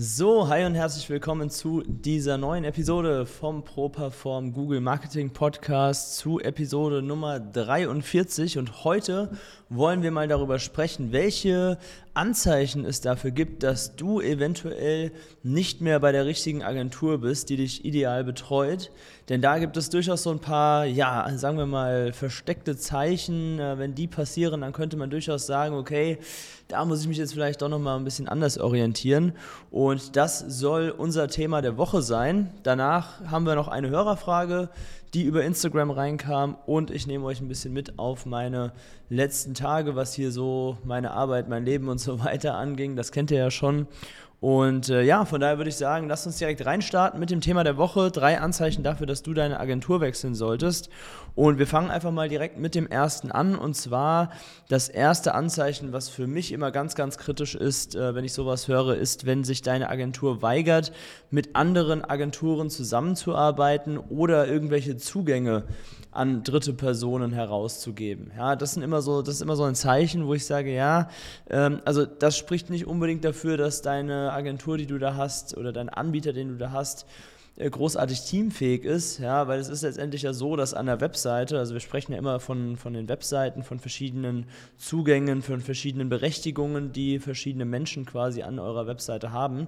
So, 0.00 0.46
hi 0.46 0.64
und 0.64 0.76
herzlich 0.76 1.10
willkommen 1.10 1.50
zu 1.50 1.82
dieser 1.84 2.38
neuen 2.38 2.62
Episode 2.62 3.26
vom 3.26 3.64
ProPerform 3.64 4.52
Google 4.52 4.80
Marketing 4.80 5.30
Podcast 5.30 6.18
zu 6.18 6.38
Episode 6.38 7.02
Nummer 7.02 7.40
43 7.40 8.58
und 8.58 8.84
heute 8.84 9.28
wollen 9.68 10.04
wir 10.04 10.12
mal 10.12 10.28
darüber 10.28 10.60
sprechen, 10.60 11.10
welche 11.10 11.78
Anzeichen 12.14 12.84
es 12.84 13.00
dafür 13.00 13.32
gibt, 13.32 13.64
dass 13.64 13.96
du 13.96 14.20
eventuell 14.20 15.10
nicht 15.42 15.80
mehr 15.80 15.98
bei 15.98 16.12
der 16.12 16.26
richtigen 16.26 16.62
Agentur 16.62 17.18
bist, 17.18 17.50
die 17.50 17.56
dich 17.56 17.84
ideal 17.84 18.22
betreut. 18.22 18.92
Denn 19.28 19.42
da 19.42 19.58
gibt 19.58 19.76
es 19.76 19.90
durchaus 19.90 20.22
so 20.22 20.30
ein 20.30 20.38
paar, 20.38 20.86
ja, 20.86 21.28
sagen 21.36 21.58
wir 21.58 21.66
mal, 21.66 22.12
versteckte 22.12 22.76
Zeichen. 22.76 23.58
Äh, 23.58 23.78
wenn 23.78 23.94
die 23.94 24.06
passieren, 24.06 24.62
dann 24.62 24.72
könnte 24.72 24.96
man 24.96 25.10
durchaus 25.10 25.46
sagen, 25.46 25.74
okay, 25.74 26.18
da 26.68 26.84
muss 26.84 27.02
ich 27.02 27.08
mich 27.08 27.18
jetzt 27.18 27.34
vielleicht 27.34 27.60
doch 27.60 27.68
nochmal 27.68 27.98
ein 27.98 28.04
bisschen 28.04 28.28
anders 28.28 28.58
orientieren. 28.58 29.32
Und 29.70 30.16
das 30.16 30.38
soll 30.38 30.94
unser 30.96 31.28
Thema 31.28 31.60
der 31.60 31.76
Woche 31.76 32.00
sein. 32.00 32.50
Danach 32.62 33.20
haben 33.30 33.44
wir 33.44 33.54
noch 33.54 33.68
eine 33.68 33.90
Hörerfrage 33.90 34.70
die 35.14 35.24
über 35.24 35.44
Instagram 35.44 35.90
reinkam 35.90 36.56
und 36.66 36.90
ich 36.90 37.06
nehme 37.06 37.24
euch 37.24 37.40
ein 37.40 37.48
bisschen 37.48 37.72
mit 37.72 37.98
auf 37.98 38.26
meine 38.26 38.72
letzten 39.08 39.54
Tage, 39.54 39.96
was 39.96 40.14
hier 40.14 40.30
so 40.30 40.78
meine 40.84 41.12
Arbeit, 41.12 41.48
mein 41.48 41.64
Leben 41.64 41.88
und 41.88 41.98
so 41.98 42.20
weiter 42.24 42.54
anging. 42.56 42.96
Das 42.96 43.12
kennt 43.12 43.30
ihr 43.30 43.38
ja 43.38 43.50
schon. 43.50 43.86
Und 44.40 44.88
äh, 44.88 45.02
ja, 45.02 45.24
von 45.24 45.40
daher 45.40 45.58
würde 45.58 45.70
ich 45.70 45.76
sagen, 45.76 46.06
lass 46.06 46.24
uns 46.24 46.38
direkt 46.38 46.64
reinstarten 46.64 47.18
mit 47.18 47.30
dem 47.30 47.40
Thema 47.40 47.64
der 47.64 47.76
Woche. 47.76 48.12
Drei 48.12 48.38
Anzeichen 48.38 48.84
dafür, 48.84 49.06
dass 49.06 49.24
du 49.24 49.34
deine 49.34 49.58
Agentur 49.58 50.00
wechseln 50.00 50.36
solltest. 50.36 50.90
Und 51.34 51.58
wir 51.58 51.66
fangen 51.66 51.90
einfach 51.90 52.12
mal 52.12 52.28
direkt 52.28 52.56
mit 52.56 52.76
dem 52.76 52.86
ersten 52.86 53.32
an. 53.32 53.56
Und 53.56 53.74
zwar 53.74 54.30
das 54.68 54.88
erste 54.88 55.34
Anzeichen, 55.34 55.92
was 55.92 56.08
für 56.08 56.28
mich 56.28 56.52
immer 56.52 56.70
ganz, 56.70 56.94
ganz 56.94 57.18
kritisch 57.18 57.56
ist, 57.56 57.96
äh, 57.96 58.14
wenn 58.14 58.24
ich 58.24 58.32
sowas 58.32 58.68
höre, 58.68 58.94
ist, 58.94 59.26
wenn 59.26 59.42
sich 59.42 59.62
deine 59.62 59.90
Agentur 59.90 60.40
weigert, 60.40 60.92
mit 61.30 61.56
anderen 61.56 62.04
Agenturen 62.04 62.70
zusammenzuarbeiten 62.70 63.98
oder 63.98 64.46
irgendwelche 64.46 64.96
Zugänge 64.98 65.64
an 66.10 66.42
dritte 66.42 66.72
Personen 66.72 67.32
herauszugeben. 67.32 68.32
Ja, 68.36 68.56
das 68.56 68.74
sind 68.74 68.82
immer 68.82 69.02
so, 69.02 69.22
das 69.22 69.36
ist 69.36 69.40
immer 69.42 69.56
so 69.56 69.64
ein 69.64 69.74
Zeichen, 69.74 70.26
wo 70.26 70.34
ich 70.34 70.44
sage, 70.44 70.74
ja, 70.74 71.08
ähm, 71.48 71.80
also 71.84 72.04
das 72.04 72.36
spricht 72.36 72.70
nicht 72.70 72.86
unbedingt 72.86 73.24
dafür, 73.24 73.56
dass 73.56 73.82
deine 73.82 74.32
Agentur, 74.32 74.78
die 74.78 74.86
du 74.86 74.98
da 74.98 75.16
hast, 75.16 75.56
oder 75.56 75.72
dein 75.72 75.88
Anbieter, 75.88 76.32
den 76.32 76.48
du 76.48 76.56
da 76.56 76.72
hast, 76.72 77.06
äh, 77.58 77.70
großartig 77.70 78.20
teamfähig 78.22 78.84
ist, 78.84 79.18
ja, 79.18 79.48
weil 79.48 79.58
es 79.58 79.68
ist 79.68 79.82
letztendlich 79.82 80.22
ja 80.22 80.32
so, 80.32 80.54
dass 80.54 80.74
an 80.74 80.86
der 80.86 81.00
Webseite, 81.00 81.58
also 81.58 81.74
wir 81.74 81.80
sprechen 81.80 82.12
ja 82.12 82.18
immer 82.18 82.38
von, 82.38 82.76
von 82.76 82.94
den 82.94 83.08
Webseiten, 83.08 83.64
von 83.64 83.80
verschiedenen 83.80 84.46
Zugängen, 84.76 85.42
von 85.42 85.60
verschiedenen 85.60 86.08
Berechtigungen, 86.08 86.92
die 86.92 87.18
verschiedene 87.18 87.64
Menschen 87.64 88.06
quasi 88.06 88.42
an 88.42 88.60
eurer 88.60 88.86
Webseite 88.86 89.32
haben. 89.32 89.66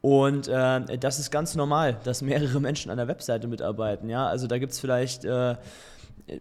Und 0.00 0.46
äh, 0.48 0.98
das 0.98 1.18
ist 1.18 1.30
ganz 1.30 1.54
normal, 1.54 1.98
dass 2.04 2.22
mehrere 2.22 2.60
Menschen 2.60 2.90
an 2.90 2.96
der 2.98 3.08
Webseite 3.08 3.48
mitarbeiten. 3.48 4.08
Ja? 4.08 4.26
Also 4.28 4.46
da 4.46 4.58
gibt 4.58 4.72
es 4.72 4.78
vielleicht, 4.78 5.24
äh, 5.24 5.56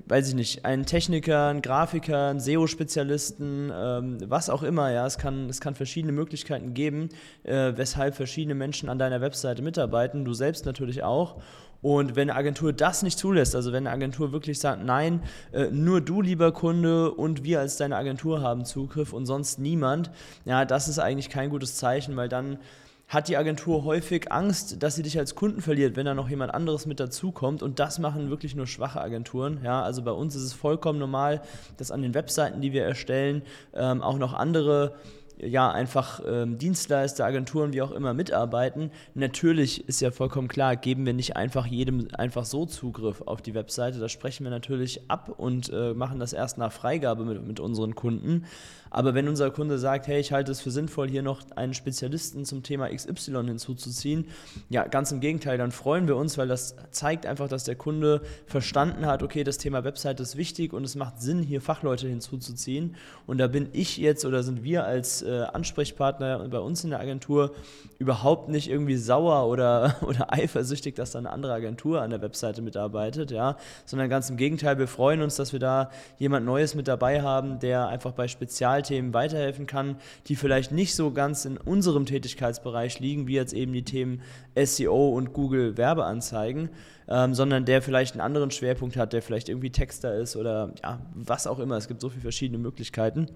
weiß 0.05 0.30
ich 0.30 0.36
nicht, 0.36 0.66
einen 0.66 0.86
Techniker, 0.86 1.48
einen 1.48 1.61
Grafiker, 1.61 2.27
einen 2.30 2.39
SEO-Spezialisten, 2.39 3.71
ähm, 3.73 4.17
was 4.26 4.49
auch 4.49 4.61
immer. 4.61 4.92
Ja? 4.92 5.05
Es, 5.08 5.17
kann, 5.17 5.49
es 5.49 5.59
kann 5.59 5.73
verschiedene 5.73 6.14
Möglichkeiten 6.14 6.73
geben, 6.73 7.09
äh, 7.43 7.73
weshalb 7.76 8.15
verschiedene 8.15 8.54
Menschen 8.54 8.89
an 8.89 8.99
deiner 8.99 9.21
Webseite 9.21 9.64
mitarbeiten. 9.64 10.23
Du 10.23 10.33
selbst 10.33 10.65
natürlich 10.65 11.04
auch. 11.04 11.42
Und 11.81 12.15
wenn 12.15 12.30
eine 12.30 12.39
Agentur 12.39 12.73
das 12.73 13.04
nicht 13.04 13.20
zulässt, 13.20 13.55
also 13.55 13.71
wenn 13.71 13.86
eine 13.86 13.95
Agentur 13.95 14.31
wirklich 14.31 14.60
sagt, 14.60 14.83
nein, 14.83 15.21
äh, 15.52 15.70
nur 15.71 16.02
du, 16.02 16.21
lieber 16.21 16.52
Kunde, 16.52 17.11
und 17.11 17.43
wir 17.43 17.60
als 17.60 17.77
deine 17.77 17.95
Agentur 17.95 18.42
haben 18.42 18.65
Zugriff 18.65 19.14
und 19.14 19.26
sonst 19.26 19.60
niemand, 19.60 20.11
ja, 20.45 20.65
das 20.65 20.87
ist 20.87 20.99
eigentlich 20.99 21.30
kein 21.30 21.49
gutes 21.49 21.76
Zeichen, 21.77 22.15
weil 22.15 22.30
dann 22.30 22.58
hat 23.07 23.29
die 23.29 23.37
Agentur 23.37 23.85
häufig 23.85 24.31
Angst, 24.33 24.83
dass 24.83 24.95
sie 24.95 25.03
dich 25.03 25.17
als 25.17 25.33
Kunden 25.35 25.61
verliert, 25.61 25.95
wenn 25.95 26.05
da 26.05 26.13
noch 26.13 26.29
jemand 26.29 26.53
anderes 26.53 26.85
mit 26.85 26.99
dazukommt. 26.99 27.63
Und 27.63 27.79
das 27.79 27.99
machen 27.99 28.29
wirklich 28.29 28.53
nur 28.53 28.67
schwache 28.67 28.99
Agenturen. 28.99 29.61
Ja, 29.63 29.81
also 29.81 30.01
bei 30.01 30.11
uns 30.11 30.35
ist 30.35 30.43
es 30.43 30.53
vollkommen 30.53 30.99
normal, 30.99 31.41
dass 31.77 31.89
an 31.89 32.01
den 32.01 32.13
Webseiten, 32.13 32.59
die 32.59 32.73
wir 32.73 32.83
erstellen, 32.83 33.43
ähm, 33.73 34.01
auch 34.01 34.17
noch 34.17 34.33
andere 34.33 34.95
ja, 35.39 35.70
einfach 35.70 36.21
ähm, 36.27 36.58
Dienstleister, 36.58 37.25
Agenturen, 37.25 37.73
wie 37.73 37.81
auch 37.81 37.92
immer 37.92 38.14
mitarbeiten. 38.14 38.92
Natürlich 39.14 39.87
ist 39.87 40.02
ja 40.02 40.11
vollkommen 40.11 40.48
klar, 40.48 40.75
geben 40.75 41.05
wir 41.05 41.14
nicht 41.14 41.36
einfach 41.36 41.65
jedem 41.65 42.08
einfach 42.14 42.45
so 42.45 42.65
Zugriff 42.65 43.21
auf 43.21 43.42
die 43.42 43.53
Webseite. 43.53 43.99
Das 43.99 44.11
sprechen 44.11 44.43
wir 44.43 44.52
natürlich 44.52 45.09
ab 45.09 45.33
und 45.37 45.71
äh, 45.71 45.93
machen 45.93 46.20
das 46.20 46.33
erst 46.33 46.58
nach 46.58 46.71
Freigabe 46.71 47.23
mit, 47.25 47.45
mit 47.45 47.59
unseren 47.59 47.95
Kunden. 47.95 48.45
Aber 48.89 49.14
wenn 49.14 49.27
unser 49.27 49.52
Kunde 49.52 49.77
sagt, 49.77 50.08
hey, 50.08 50.20
ich 50.20 50.31
halte 50.31 50.52
es 50.52 50.61
für 50.61 50.71
sinnvoll, 50.71 51.09
hier 51.09 51.21
noch 51.21 51.42
einen 51.55 51.73
Spezialisten 51.73 52.45
zum 52.45 52.64
Thema 52.64 52.89
XY 52.89 53.43
hinzuzuziehen, 53.45 54.25
ja, 54.69 54.87
ganz 54.87 55.11
im 55.11 55.19
Gegenteil, 55.19 55.58
dann 55.58 55.71
freuen 55.71 56.08
wir 56.08 56.15
uns, 56.15 56.37
weil 56.37 56.48
das 56.48 56.75
zeigt 56.92 57.25
einfach, 57.25 57.48
dass 57.48 57.64
der 57.64 57.75
Kunde 57.75 58.21
verstanden 58.45 59.05
hat, 59.05 59.23
okay, 59.23 59.43
das 59.43 59.58
Thema 59.58 59.83
Website 59.83 60.19
ist 60.19 60.37
wichtig 60.37 60.73
und 60.73 60.83
es 60.83 60.95
macht 60.95 61.21
Sinn, 61.21 61.43
hier 61.43 61.61
Fachleute 61.61 62.08
hinzuzuziehen. 62.08 62.95
Und 63.25 63.39
da 63.39 63.48
bin 63.48 63.69
ich 63.73 63.98
jetzt 63.98 64.25
oder 64.25 64.43
sind 64.43 64.64
wir 64.64 64.86
als 64.86 65.21
äh, 65.27 65.43
Ansprechpartner 65.54 66.48
bei 66.49 66.60
uns 66.60 66.83
in 66.83 66.92
der 66.92 66.99
Agentur 66.99 67.54
überhaupt 67.99 68.49
nicht 68.49 68.70
irgendwie 68.70 68.95
sauer 68.95 69.48
oder, 69.48 69.98
oder 70.02 70.33
eifersüchtig, 70.33 70.95
dass 70.95 71.11
da 71.11 71.20
eine 71.20 71.30
andere 71.30 71.54
Agentur 71.54 72.02
an 72.02 72.10
der 72.10 72.21
Webseite 72.21 72.61
mitarbeitet, 72.61 73.32
ja, 73.32 73.58
sondern 73.86 74.10
ganz 74.10 74.30
im 74.30 74.37
Gegenteil, 74.37 74.80
wir 74.80 74.87
freuen 74.87 75.21
uns, 75.21 75.36
dass 75.36 75.54
wir 75.54 75.60
da 75.60 75.92
jemand 76.17 76.45
Neues 76.45 76.76
mit 76.76 76.87
dabei 76.87 77.21
haben, 77.21 77.60
der 77.60 77.87
einfach 77.87 78.14
bei 78.14 78.27
Spezialthemen 78.27 79.14
weiterhelfen 79.14 79.67
kann, 79.67 79.98
die 80.27 80.36
vielleicht 80.36 80.71
nicht 80.71 80.95
so 80.95 81.11
ganz 81.11 81.45
in 81.45 81.58
unserem 81.58 82.05
Tätigkeitsbereich 82.05 82.99
liegen, 82.99 83.27
wie 83.27 83.33
jetzt 83.33 83.54
eben 83.54 83.73
die 83.73 83.83
Themen 83.83 84.21
SEO 84.55 85.10
und 85.10 85.33
Google 85.33 85.77
Werbeanzeigen, 85.77 86.70
ähm, 87.08 87.33
sondern 87.33 87.66
der 87.66 87.82
vielleicht 87.82 88.14
einen 88.14 88.21
anderen 88.21 88.52
Schwerpunkt 88.52 88.98
hat, 88.98 89.14
der 89.14 89.21
vielleicht 89.21 89.49
irgendwie 89.49 89.71
Texter 89.71 90.16
ist 90.16 90.36
oder 90.36 90.73
ja, 90.83 90.99
was 91.14 91.48
auch 91.48 91.60
immer. 91.60 91.77
Es 91.77 91.87
gibt 91.87 92.02
so 92.02 92.10
viele 92.10 92.21
verschiedene 92.21 92.58
Möglichkeiten. 92.58 93.27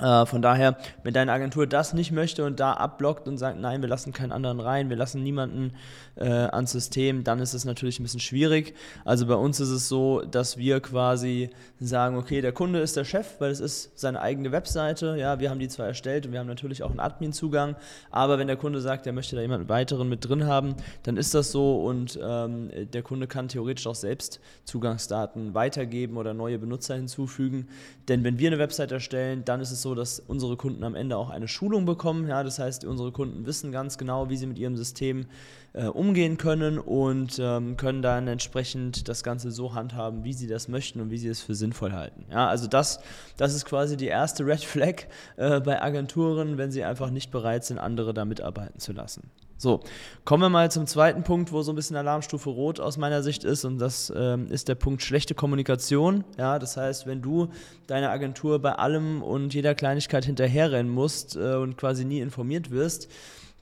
Äh, 0.00 0.26
von 0.26 0.40
daher, 0.40 0.76
wenn 1.02 1.12
deine 1.12 1.32
Agentur 1.32 1.66
das 1.66 1.92
nicht 1.92 2.10
möchte 2.10 2.44
und 2.44 2.58
da 2.58 2.72
abblockt 2.72 3.28
und 3.28 3.36
sagt, 3.38 3.58
nein, 3.58 3.82
wir 3.82 3.88
lassen 3.88 4.12
keinen 4.12 4.32
anderen 4.32 4.60
rein, 4.60 4.88
wir 4.88 4.96
lassen 4.96 5.22
niemanden 5.22 5.72
äh, 6.16 6.24
ans 6.24 6.72
System, 6.72 7.22
dann 7.24 7.38
ist 7.40 7.54
es 7.54 7.64
natürlich 7.64 8.00
ein 8.00 8.04
bisschen 8.04 8.20
schwierig. 8.20 8.74
Also 9.04 9.26
bei 9.26 9.34
uns 9.34 9.60
ist 9.60 9.68
es 9.68 9.88
so, 9.88 10.22
dass 10.22 10.56
wir 10.56 10.80
quasi 10.80 11.50
sagen, 11.78 12.16
okay, 12.16 12.40
der 12.40 12.52
Kunde 12.52 12.80
ist 12.80 12.96
der 12.96 13.04
Chef, 13.04 13.40
weil 13.40 13.50
es 13.50 13.60
ist 13.60 13.98
seine 13.98 14.20
eigene 14.20 14.52
Webseite. 14.52 15.16
Ja, 15.18 15.38
wir 15.38 15.50
haben 15.50 15.58
die 15.58 15.68
zwar 15.68 15.86
erstellt 15.86 16.26
und 16.26 16.32
wir 16.32 16.40
haben 16.40 16.46
natürlich 16.46 16.82
auch 16.82 16.90
einen 16.90 17.00
Admin-Zugang, 17.00 17.76
aber 18.10 18.38
wenn 18.38 18.46
der 18.46 18.56
Kunde 18.56 18.80
sagt, 18.80 19.06
er 19.06 19.12
möchte 19.12 19.36
da 19.36 19.42
jemanden 19.42 19.68
weiteren 19.68 20.08
mit 20.08 20.26
drin 20.26 20.46
haben, 20.46 20.76
dann 21.02 21.16
ist 21.16 21.34
das 21.34 21.50
so 21.50 21.84
und 21.84 22.18
ähm, 22.22 22.70
der 22.92 23.02
Kunde 23.02 23.26
kann 23.26 23.48
theoretisch 23.48 23.86
auch 23.86 23.94
selbst 23.94 24.40
Zugangsdaten 24.64 25.54
weitergeben 25.54 26.16
oder 26.16 26.32
neue 26.32 26.58
Benutzer 26.58 26.94
hinzufügen. 26.94 27.68
Denn 28.08 28.24
wenn 28.24 28.38
wir 28.38 28.48
eine 28.48 28.58
Website 28.58 28.92
erstellen, 28.92 29.44
dann 29.44 29.60
ist 29.60 29.70
es 29.70 29.82
so, 29.82 29.89
dass 29.94 30.20
unsere 30.20 30.56
Kunden 30.56 30.84
am 30.84 30.94
Ende 30.94 31.16
auch 31.16 31.30
eine 31.30 31.48
Schulung 31.48 31.84
bekommen. 31.84 32.28
Ja, 32.28 32.42
das 32.42 32.58
heißt, 32.58 32.84
unsere 32.84 33.12
Kunden 33.12 33.46
wissen 33.46 33.72
ganz 33.72 33.98
genau, 33.98 34.28
wie 34.28 34.36
sie 34.36 34.46
mit 34.46 34.58
ihrem 34.58 34.76
System 34.76 35.26
äh, 35.72 35.86
umgehen 35.86 36.36
können 36.36 36.78
und 36.78 37.38
ähm, 37.38 37.76
können 37.76 38.02
dann 38.02 38.26
entsprechend 38.28 39.08
das 39.08 39.22
Ganze 39.22 39.50
so 39.50 39.74
handhaben, 39.74 40.24
wie 40.24 40.32
sie 40.32 40.46
das 40.46 40.68
möchten 40.68 41.00
und 41.00 41.10
wie 41.10 41.18
sie 41.18 41.28
es 41.28 41.40
für 41.40 41.54
sinnvoll 41.54 41.92
halten. 41.92 42.26
Ja, 42.30 42.48
also 42.48 42.66
das, 42.66 43.00
das 43.36 43.54
ist 43.54 43.64
quasi 43.64 43.96
die 43.96 44.08
erste 44.08 44.44
Red 44.46 44.64
Flag 44.64 45.04
äh, 45.36 45.60
bei 45.60 45.80
Agenturen, 45.80 46.58
wenn 46.58 46.70
sie 46.70 46.84
einfach 46.84 47.10
nicht 47.10 47.30
bereit 47.30 47.64
sind, 47.64 47.78
andere 47.78 48.14
da 48.14 48.24
mitarbeiten 48.24 48.80
zu 48.80 48.92
lassen. 48.92 49.30
So, 49.60 49.80
kommen 50.24 50.42
wir 50.42 50.48
mal 50.48 50.70
zum 50.70 50.86
zweiten 50.86 51.22
Punkt, 51.22 51.52
wo 51.52 51.60
so 51.60 51.70
ein 51.70 51.76
bisschen 51.76 51.94
Alarmstufe 51.94 52.48
Rot 52.48 52.80
aus 52.80 52.96
meiner 52.96 53.22
Sicht 53.22 53.44
ist, 53.44 53.66
und 53.66 53.78
das 53.78 54.10
ähm, 54.16 54.46
ist 54.50 54.68
der 54.68 54.74
Punkt 54.74 55.02
schlechte 55.02 55.34
Kommunikation. 55.34 56.24
Ja, 56.38 56.58
das 56.58 56.78
heißt, 56.78 57.06
wenn 57.06 57.20
du 57.20 57.48
deine 57.86 58.08
Agentur 58.08 58.58
bei 58.58 58.72
allem 58.72 59.22
und 59.22 59.52
jeder 59.52 59.74
Kleinigkeit 59.74 60.24
hinterherrennen 60.24 60.90
musst 60.90 61.36
äh, 61.36 61.56
und 61.56 61.76
quasi 61.76 62.06
nie 62.06 62.20
informiert 62.20 62.70
wirst, 62.70 63.08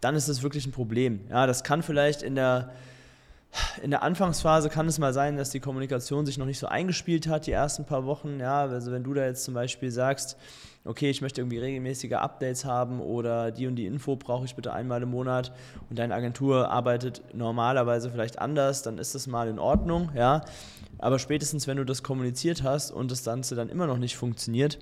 dann 0.00 0.14
ist 0.14 0.28
das 0.28 0.42
wirklich 0.42 0.66
ein 0.66 0.72
Problem. 0.72 1.20
Ja, 1.30 1.46
das 1.46 1.64
kann 1.64 1.82
vielleicht 1.82 2.22
in 2.22 2.34
der 2.34 2.72
in 3.82 3.90
der 3.90 4.02
Anfangsphase 4.02 4.68
kann 4.68 4.86
es 4.88 4.98
mal 4.98 5.14
sein, 5.14 5.36
dass 5.36 5.50
die 5.50 5.60
Kommunikation 5.60 6.26
sich 6.26 6.36
noch 6.36 6.46
nicht 6.46 6.58
so 6.58 6.66
eingespielt 6.66 7.28
hat, 7.28 7.46
die 7.46 7.52
ersten 7.52 7.86
paar 7.86 8.04
Wochen. 8.04 8.40
Ja, 8.40 8.66
also 8.66 8.92
wenn 8.92 9.04
du 9.04 9.14
da 9.14 9.24
jetzt 9.24 9.44
zum 9.44 9.54
Beispiel 9.54 9.90
sagst, 9.90 10.36
okay, 10.84 11.10
ich 11.10 11.22
möchte 11.22 11.40
irgendwie 11.40 11.58
regelmäßige 11.58 12.12
Updates 12.12 12.64
haben 12.64 13.00
oder 13.00 13.50
die 13.50 13.66
und 13.66 13.76
die 13.76 13.86
Info 13.86 14.16
brauche 14.16 14.44
ich 14.44 14.54
bitte 14.54 14.72
einmal 14.72 15.02
im 15.02 15.10
Monat 15.10 15.52
und 15.90 15.98
deine 15.98 16.14
Agentur 16.14 16.70
arbeitet 16.70 17.22
normalerweise 17.34 18.10
vielleicht 18.10 18.38
anders, 18.38 18.82
dann 18.82 18.98
ist 18.98 19.14
das 19.14 19.26
mal 19.26 19.48
in 19.48 19.58
Ordnung, 19.58 20.10
ja. 20.14 20.44
Aber 20.98 21.18
spätestens, 21.18 21.66
wenn 21.66 21.76
du 21.76 21.84
das 21.84 22.02
kommuniziert 22.02 22.62
hast 22.62 22.90
und 22.90 23.10
das 23.10 23.24
Ganze 23.24 23.54
dann 23.54 23.68
immer 23.68 23.86
noch 23.86 23.98
nicht 23.98 24.16
funktioniert, 24.16 24.78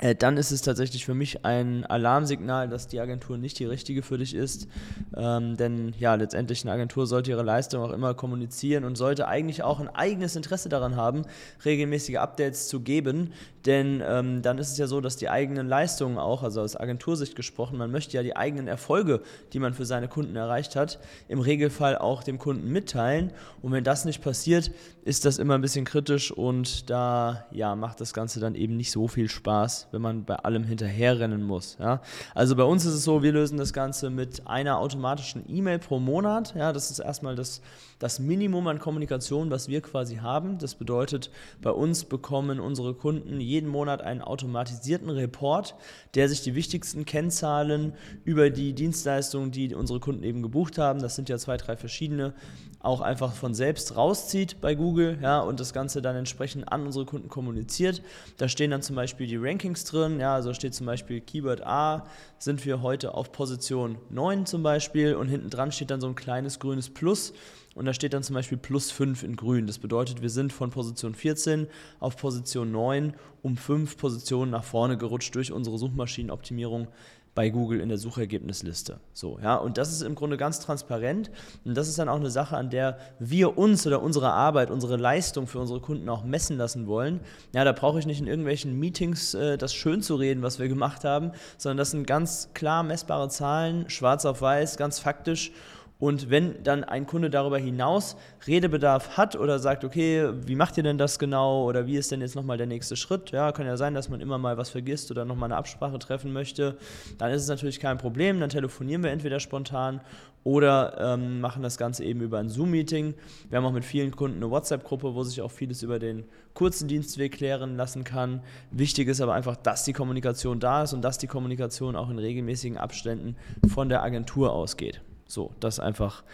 äh, 0.00 0.14
dann 0.14 0.36
ist 0.38 0.50
es 0.50 0.62
tatsächlich 0.62 1.04
für 1.04 1.14
mich 1.14 1.44
ein 1.44 1.84
Alarmsignal, 1.84 2.68
dass 2.68 2.88
die 2.88 3.00
Agentur 3.00 3.36
nicht 3.36 3.58
die 3.58 3.66
richtige 3.66 4.02
für 4.02 4.16
dich 4.16 4.34
ist. 4.34 4.66
Ähm, 5.14 5.56
denn 5.56 5.94
ja, 5.98 6.14
letztendlich 6.14 6.62
eine 6.62 6.72
Agentur 6.72 7.06
sollte 7.06 7.30
ihre 7.30 7.42
Leistung 7.42 7.82
auch 7.82 7.92
immer 7.92 8.14
kommunizieren 8.14 8.84
und 8.84 8.96
sollte 8.96 9.28
eigentlich 9.28 9.62
auch 9.62 9.78
ein 9.78 9.88
eigenes 9.88 10.36
Interesse 10.36 10.70
daran 10.70 10.96
haben, 10.96 11.22
regelmäßige 11.64 12.16
Updates 12.16 12.68
zu 12.68 12.80
geben. 12.80 13.32
Denn 13.66 14.02
ähm, 14.06 14.42
dann 14.42 14.58
ist 14.58 14.72
es 14.72 14.78
ja 14.78 14.86
so, 14.86 15.00
dass 15.00 15.16
die 15.16 15.28
eigenen 15.28 15.68
Leistungen 15.68 16.18
auch, 16.18 16.42
also 16.42 16.62
aus 16.62 16.76
Agentursicht 16.76 17.36
gesprochen, 17.36 17.76
man 17.76 17.90
möchte 17.90 18.16
ja 18.16 18.22
die 18.22 18.36
eigenen 18.36 18.68
Erfolge, 18.68 19.20
die 19.52 19.58
man 19.58 19.74
für 19.74 19.84
seine 19.84 20.08
Kunden 20.08 20.36
erreicht 20.36 20.76
hat, 20.76 20.98
im 21.28 21.40
Regelfall 21.40 21.98
auch 21.98 22.22
dem 22.22 22.38
Kunden 22.38 22.70
mitteilen. 22.70 23.32
Und 23.60 23.72
wenn 23.72 23.84
das 23.84 24.04
nicht 24.04 24.22
passiert, 24.22 24.70
ist 25.04 25.24
das 25.24 25.38
immer 25.38 25.54
ein 25.54 25.60
bisschen 25.60 25.84
kritisch 25.84 26.30
und 26.30 26.88
da 26.90 27.46
ja, 27.50 27.74
macht 27.74 28.00
das 28.00 28.12
Ganze 28.12 28.40
dann 28.40 28.54
eben 28.54 28.76
nicht 28.76 28.90
so 28.90 29.08
viel 29.08 29.28
Spaß 29.28 29.70
wenn 29.90 30.02
man 30.02 30.24
bei 30.24 30.36
allem 30.36 30.64
hinterherrennen 30.64 31.42
muss. 31.42 31.76
Ja? 31.78 32.00
Also 32.34 32.56
bei 32.56 32.62
uns 32.62 32.84
ist 32.84 32.94
es 32.94 33.04
so, 33.04 33.22
wir 33.22 33.32
lösen 33.32 33.58
das 33.58 33.72
Ganze 33.72 34.10
mit 34.10 34.46
einer 34.46 34.78
automatischen 34.78 35.44
E-Mail 35.48 35.78
pro 35.78 35.98
Monat. 35.98 36.54
Ja? 36.56 36.72
Das 36.72 36.90
ist 36.90 36.98
erstmal 36.98 37.36
das, 37.36 37.60
das 37.98 38.18
Minimum 38.18 38.66
an 38.68 38.78
Kommunikation, 38.78 39.50
was 39.50 39.68
wir 39.68 39.80
quasi 39.80 40.16
haben. 40.16 40.58
Das 40.58 40.74
bedeutet, 40.74 41.30
bei 41.62 41.70
uns 41.70 42.04
bekommen 42.04 42.60
unsere 42.60 42.94
Kunden 42.94 43.40
jeden 43.50 43.68
Monat 43.68 44.00
einen 44.00 44.22
automatisierten 44.22 45.10
Report, 45.10 45.74
der 46.14 46.28
sich 46.28 46.42
die 46.42 46.54
wichtigsten 46.54 47.04
Kennzahlen 47.04 47.92
über 48.24 48.50
die 48.50 48.72
Dienstleistungen, 48.72 49.50
die 49.50 49.74
unsere 49.74 50.00
Kunden 50.00 50.22
eben 50.22 50.42
gebucht 50.42 50.78
haben, 50.78 51.00
das 51.00 51.16
sind 51.16 51.28
ja 51.28 51.36
zwei, 51.36 51.56
drei 51.56 51.76
verschiedene, 51.76 52.32
auch 52.78 53.00
einfach 53.00 53.34
von 53.34 53.52
selbst 53.52 53.96
rauszieht 53.96 54.60
bei 54.60 54.74
Google 54.74 55.18
ja, 55.20 55.40
und 55.40 55.60
das 55.60 55.74
Ganze 55.74 56.00
dann 56.00 56.16
entsprechend 56.16 56.72
an 56.72 56.86
unsere 56.86 57.04
Kunden 57.04 57.28
kommuniziert. 57.28 58.02
Da 58.38 58.48
stehen 58.48 58.70
dann 58.70 58.82
zum 58.82 58.96
Beispiel 58.96 59.26
die 59.26 59.36
Rankings 59.36 59.84
drin, 59.84 60.18
ja, 60.18 60.34
also 60.34 60.54
steht 60.54 60.74
zum 60.74 60.86
Beispiel 60.86 61.20
Keyword 61.20 61.66
A, 61.66 62.06
sind 62.38 62.64
wir 62.64 62.80
heute 62.80 63.14
auf 63.14 63.32
Position 63.32 63.98
9 64.08 64.46
zum 64.46 64.62
Beispiel 64.62 65.14
und 65.14 65.28
hinten 65.28 65.50
dran 65.50 65.72
steht 65.72 65.90
dann 65.90 66.00
so 66.00 66.06
ein 66.06 66.14
kleines 66.14 66.58
grünes 66.58 66.88
Plus 66.88 67.34
und 67.74 67.84
da 67.84 67.94
steht 67.94 68.12
dann 68.14 68.22
zum 68.22 68.34
Beispiel 68.34 68.58
plus 68.58 68.90
5 68.90 69.22
in 69.22 69.36
grün. 69.36 69.66
Das 69.66 69.78
bedeutet, 69.78 70.22
wir 70.22 70.30
sind 70.30 70.52
von 70.52 70.70
Position 70.70 71.14
14 71.14 71.68
auf 72.00 72.16
Position 72.16 72.72
9 72.72 73.14
um 73.42 73.56
5 73.56 73.96
Positionen 73.96 74.50
nach 74.50 74.64
vorne 74.64 74.98
gerutscht 74.98 75.34
durch 75.34 75.52
unsere 75.52 75.78
Suchmaschinenoptimierung 75.78 76.88
bei 77.34 77.48
Google 77.48 77.80
in 77.80 77.88
der 77.88 77.98
Suchergebnisliste. 77.98 78.98
So, 79.12 79.38
ja, 79.40 79.54
und 79.54 79.78
das 79.78 79.92
ist 79.92 80.02
im 80.02 80.14
Grunde 80.14 80.36
ganz 80.36 80.60
transparent 80.60 81.30
und 81.64 81.76
das 81.76 81.88
ist 81.88 81.98
dann 81.98 82.08
auch 82.08 82.16
eine 82.16 82.30
Sache, 82.30 82.56
an 82.56 82.70
der 82.70 82.98
wir 83.20 83.56
uns 83.56 83.86
oder 83.86 84.02
unsere 84.02 84.32
Arbeit, 84.32 84.70
unsere 84.70 84.96
Leistung 84.96 85.46
für 85.46 85.60
unsere 85.60 85.80
Kunden 85.80 86.08
auch 86.08 86.24
messen 86.24 86.56
lassen 86.56 86.86
wollen. 86.86 87.20
Ja, 87.54 87.64
da 87.64 87.72
brauche 87.72 87.98
ich 87.98 88.06
nicht 88.06 88.20
in 88.20 88.26
irgendwelchen 88.26 88.78
Meetings 88.78 89.34
äh, 89.34 89.56
das 89.56 89.72
schön 89.72 90.02
zu 90.02 90.16
reden, 90.16 90.42
was 90.42 90.58
wir 90.58 90.68
gemacht 90.68 91.04
haben, 91.04 91.30
sondern 91.56 91.78
das 91.78 91.92
sind 91.92 92.06
ganz 92.06 92.50
klar 92.52 92.82
messbare 92.82 93.28
Zahlen, 93.28 93.88
schwarz 93.88 94.24
auf 94.24 94.42
weiß, 94.42 94.76
ganz 94.76 94.98
faktisch 94.98 95.52
und 96.00 96.30
wenn 96.30 96.62
dann 96.62 96.82
ein 96.82 97.06
Kunde 97.06 97.28
darüber 97.28 97.58
hinaus 97.58 98.16
Redebedarf 98.46 99.18
hat 99.18 99.36
oder 99.36 99.58
sagt, 99.58 99.84
okay, 99.84 100.30
wie 100.46 100.56
macht 100.56 100.78
ihr 100.78 100.82
denn 100.82 100.96
das 100.96 101.18
genau 101.18 101.64
oder 101.64 101.86
wie 101.86 101.96
ist 101.96 102.10
denn 102.10 102.22
jetzt 102.22 102.34
nochmal 102.34 102.56
der 102.56 102.66
nächste 102.66 102.96
Schritt? 102.96 103.30
Ja, 103.32 103.52
kann 103.52 103.66
ja 103.66 103.76
sein, 103.76 103.92
dass 103.92 104.08
man 104.08 104.22
immer 104.22 104.38
mal 104.38 104.56
was 104.56 104.70
vergisst 104.70 105.10
oder 105.10 105.26
nochmal 105.26 105.48
eine 105.48 105.58
Absprache 105.58 105.98
treffen 105.98 106.32
möchte. 106.32 106.78
Dann 107.18 107.30
ist 107.32 107.42
es 107.42 107.48
natürlich 107.48 107.80
kein 107.80 107.98
Problem. 107.98 108.40
Dann 108.40 108.48
telefonieren 108.48 109.02
wir 109.02 109.10
entweder 109.10 109.40
spontan 109.40 110.00
oder 110.42 110.96
ähm, 110.98 111.42
machen 111.42 111.62
das 111.62 111.76
Ganze 111.76 112.02
eben 112.02 112.22
über 112.22 112.38
ein 112.38 112.48
Zoom-Meeting. 112.48 113.12
Wir 113.50 113.58
haben 113.58 113.66
auch 113.66 113.72
mit 113.72 113.84
vielen 113.84 114.10
Kunden 114.10 114.38
eine 114.38 114.50
WhatsApp-Gruppe, 114.50 115.14
wo 115.14 115.22
sich 115.22 115.42
auch 115.42 115.50
vieles 115.50 115.82
über 115.82 115.98
den 115.98 116.24
kurzen 116.54 116.88
Dienstweg 116.88 117.32
klären 117.32 117.76
lassen 117.76 118.04
kann. 118.04 118.40
Wichtig 118.70 119.06
ist 119.08 119.20
aber 119.20 119.34
einfach, 119.34 119.56
dass 119.56 119.84
die 119.84 119.92
Kommunikation 119.92 120.60
da 120.60 120.84
ist 120.84 120.94
und 120.94 121.02
dass 121.02 121.18
die 121.18 121.26
Kommunikation 121.26 121.94
auch 121.94 122.08
in 122.08 122.18
regelmäßigen 122.18 122.78
Abständen 122.78 123.36
von 123.68 123.90
der 123.90 124.02
Agentur 124.02 124.50
ausgeht. 124.50 125.02
So, 125.30 125.52
das 125.60 125.74
ist 125.74 125.80
einfach 125.80 126.24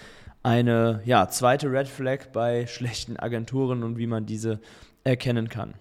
eine 0.43 1.03
ja, 1.05 1.29
zweite 1.29 1.71
Red 1.71 1.87
Flag 1.87 2.29
bei 2.33 2.67
schlechten 2.69 3.19
Agenturen 3.19 3.83
und 3.83 3.99
wie 3.99 4.07
man 4.07 4.25
diese 4.27 4.59
erkennen 5.05 5.49
kann. 5.49 5.75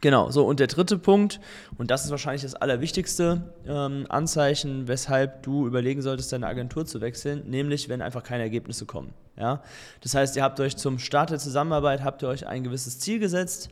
Genau, 0.00 0.30
so 0.30 0.46
und 0.46 0.60
der 0.60 0.66
dritte 0.66 0.96
Punkt, 0.96 1.40
und 1.76 1.90
das 1.90 2.06
ist 2.06 2.10
wahrscheinlich 2.10 2.40
das 2.40 2.54
allerwichtigste 2.54 3.42
ähm, 3.66 4.06
Anzeichen, 4.08 4.88
weshalb 4.88 5.42
du 5.42 5.66
überlegen 5.66 6.00
solltest, 6.00 6.32
deine 6.32 6.46
Agentur 6.46 6.86
zu 6.86 7.02
wechseln, 7.02 7.42
nämlich 7.50 7.90
wenn 7.90 8.00
einfach 8.00 8.22
keine 8.22 8.44
Ergebnisse 8.44 8.86
kommen. 8.86 9.12
Ja? 9.36 9.62
Das 10.00 10.14
heißt, 10.14 10.36
ihr 10.36 10.42
habt 10.42 10.58
euch 10.60 10.78
zum 10.78 10.98
Start 10.98 11.30
der 11.30 11.38
Zusammenarbeit, 11.38 12.02
habt 12.02 12.22
ihr 12.22 12.28
euch 12.28 12.46
ein 12.46 12.64
gewisses 12.64 12.98
Ziel 13.00 13.18
gesetzt, 13.18 13.68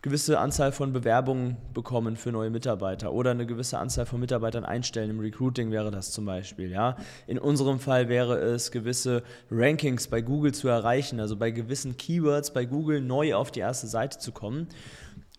gewisse 0.00 0.38
Anzahl 0.38 0.70
von 0.70 0.92
Bewerbungen 0.92 1.56
bekommen 1.74 2.16
für 2.16 2.30
neue 2.30 2.50
Mitarbeiter 2.50 3.12
oder 3.12 3.32
eine 3.32 3.46
gewisse 3.46 3.78
Anzahl 3.78 4.06
von 4.06 4.20
Mitarbeitern 4.20 4.64
einstellen. 4.64 5.10
Im 5.10 5.20
Recruiting 5.20 5.72
wäre 5.72 5.90
das 5.90 6.12
zum 6.12 6.24
Beispiel. 6.24 6.70
Ja. 6.70 6.96
In 7.26 7.38
unserem 7.38 7.80
Fall 7.80 8.08
wäre 8.08 8.38
es, 8.38 8.70
gewisse 8.70 9.24
Rankings 9.50 10.06
bei 10.06 10.20
Google 10.20 10.54
zu 10.54 10.68
erreichen, 10.68 11.18
also 11.18 11.36
bei 11.36 11.50
gewissen 11.50 11.96
Keywords 11.96 12.52
bei 12.52 12.64
Google 12.64 13.00
neu 13.00 13.34
auf 13.34 13.50
die 13.50 13.60
erste 13.60 13.88
Seite 13.88 14.18
zu 14.18 14.30
kommen. 14.30 14.68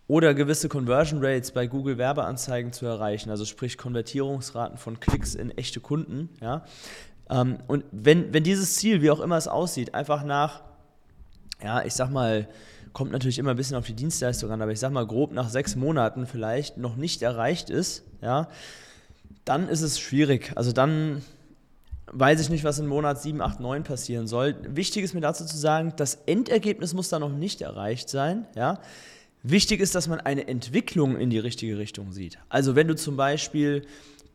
Oder 0.08 0.34
gewisse 0.34 0.70
Conversion 0.70 1.24
Rates 1.24 1.52
bei 1.52 1.68
Google 1.68 2.00
Werbeanzeigen 2.00 2.74
zu 2.74 2.88
erreichen, 2.88 3.30
also 3.30 3.46
sprich 3.46 3.78
Konvertierungsraten 3.78 4.78
von 4.78 5.00
Klicks 5.00 5.36
in 5.36 5.52
echte 5.52 5.80
Kunden. 5.80 6.30
Ja. 6.42 6.66
Ähm, 7.30 7.60
und 7.68 7.86
wenn, 7.92 8.34
wenn 8.34 8.44
dieses 8.44 8.76
Ziel, 8.76 9.02
wie 9.02 9.12
auch 9.12 9.20
immer 9.20 9.38
es 9.38 9.48
aussieht, 9.48 9.94
einfach 9.94 10.24
nach, 10.24 10.64
ja, 11.64 11.84
ich 11.86 11.94
sag 11.94 12.10
mal, 12.10 12.48
kommt 12.94 13.12
natürlich 13.12 13.40
immer 13.40 13.52
ein 13.52 13.58
bisschen 13.58 13.78
auf 13.78 13.86
die 13.86 13.94
Dienstleistung 13.94 14.52
an, 14.52 14.62
aber 14.62 14.72
ich 14.72 14.80
sag 14.80 14.92
mal 14.92 15.06
grob 15.06 15.32
nach 15.32 15.50
sechs 15.50 15.76
Monaten 15.76 16.26
vielleicht 16.26 16.78
noch 16.78 16.96
nicht 16.96 17.22
erreicht 17.22 17.70
ist, 17.70 18.04
ja, 18.22 18.48
dann 19.46 19.70
ist 19.70 19.82
es 19.82 20.00
schwierig. 20.00 20.52
Also 20.56 20.72
dann 20.72 21.22
weiß 22.12 22.42
ich 22.42 22.50
nicht, 22.50 22.64
was 22.64 22.80
in 22.80 22.88
Monat 22.88 23.22
7, 23.22 23.42
8, 23.42 23.60
9 23.60 23.84
passieren 23.84 24.28
soll. 24.28 24.56
Wichtig 24.64 25.04
ist 25.04 25.14
mir 25.14 25.22
dazu 25.22 25.46
zu 25.46 25.58
sagen, 25.58 25.94
das 25.96 26.16
Endergebnis 26.26 26.94
muss 26.94 27.10
da 27.10 27.20
noch 27.20 27.32
nicht 27.32 27.62
erreicht 27.62 28.10
sein, 28.10 28.48
ja. 28.56 28.80
Wichtig 29.42 29.80
ist, 29.80 29.96
dass 29.96 30.10
man 30.10 30.20
eine 30.20 30.50
Entwicklung 30.50 31.18
in 31.18 31.30
die 31.30 31.40
richtige 31.40 31.78
Richtung 31.78 32.12
sieht. 32.12 32.40
Also 32.50 32.76
wenn 32.76 32.90
du 32.90 32.96
zum 32.96 33.16
Beispiel 33.16 33.86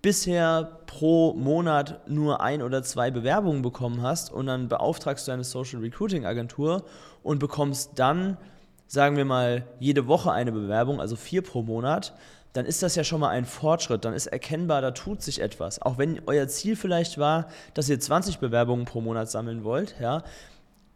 bisher 0.05 0.81
pro 0.85 1.33
Monat 1.33 2.07
nur 2.07 2.43
ein 2.43 2.61
oder 2.61 2.83
zwei 2.83 3.11
Bewerbungen 3.11 3.63
bekommen 3.63 4.03
hast 4.03 4.31
und 4.31 4.45
dann 4.45 4.69
beauftragst 4.69 5.27
du 5.27 5.33
eine 5.33 5.45
Social 5.45 5.81
Recruiting 5.81 6.27
Agentur 6.27 6.85
und 7.23 7.39
bekommst 7.39 7.93
dann, 7.95 8.37
sagen 8.87 9.17
wir 9.17 9.25
mal, 9.25 9.65
jede 9.81 10.07
Woche 10.07 10.31
eine 10.31 10.53
Bewerbung, 10.53 11.01
also 11.01 11.17
vier 11.17 11.41
pro 11.41 11.63
Monat, 11.63 12.13
dann 12.53 12.67
ist 12.67 12.83
das 12.83 12.97
ja 12.97 13.03
schon 13.03 13.19
mal 13.19 13.31
ein 13.31 13.47
Fortschritt, 13.47 14.05
dann 14.05 14.13
ist 14.13 14.27
erkennbar, 14.27 14.83
da 14.83 14.91
tut 14.91 15.23
sich 15.23 15.41
etwas. 15.41 15.81
Auch 15.81 15.97
wenn 15.97 16.21
euer 16.27 16.49
Ziel 16.49 16.77
vielleicht 16.77 17.17
war, 17.17 17.49
dass 17.73 17.89
ihr 17.89 17.99
20 17.99 18.41
Bewerbungen 18.41 18.85
pro 18.85 19.01
Monat 19.01 19.31
sammeln 19.31 19.65
wollt, 19.65 19.95
ja, 20.03 20.23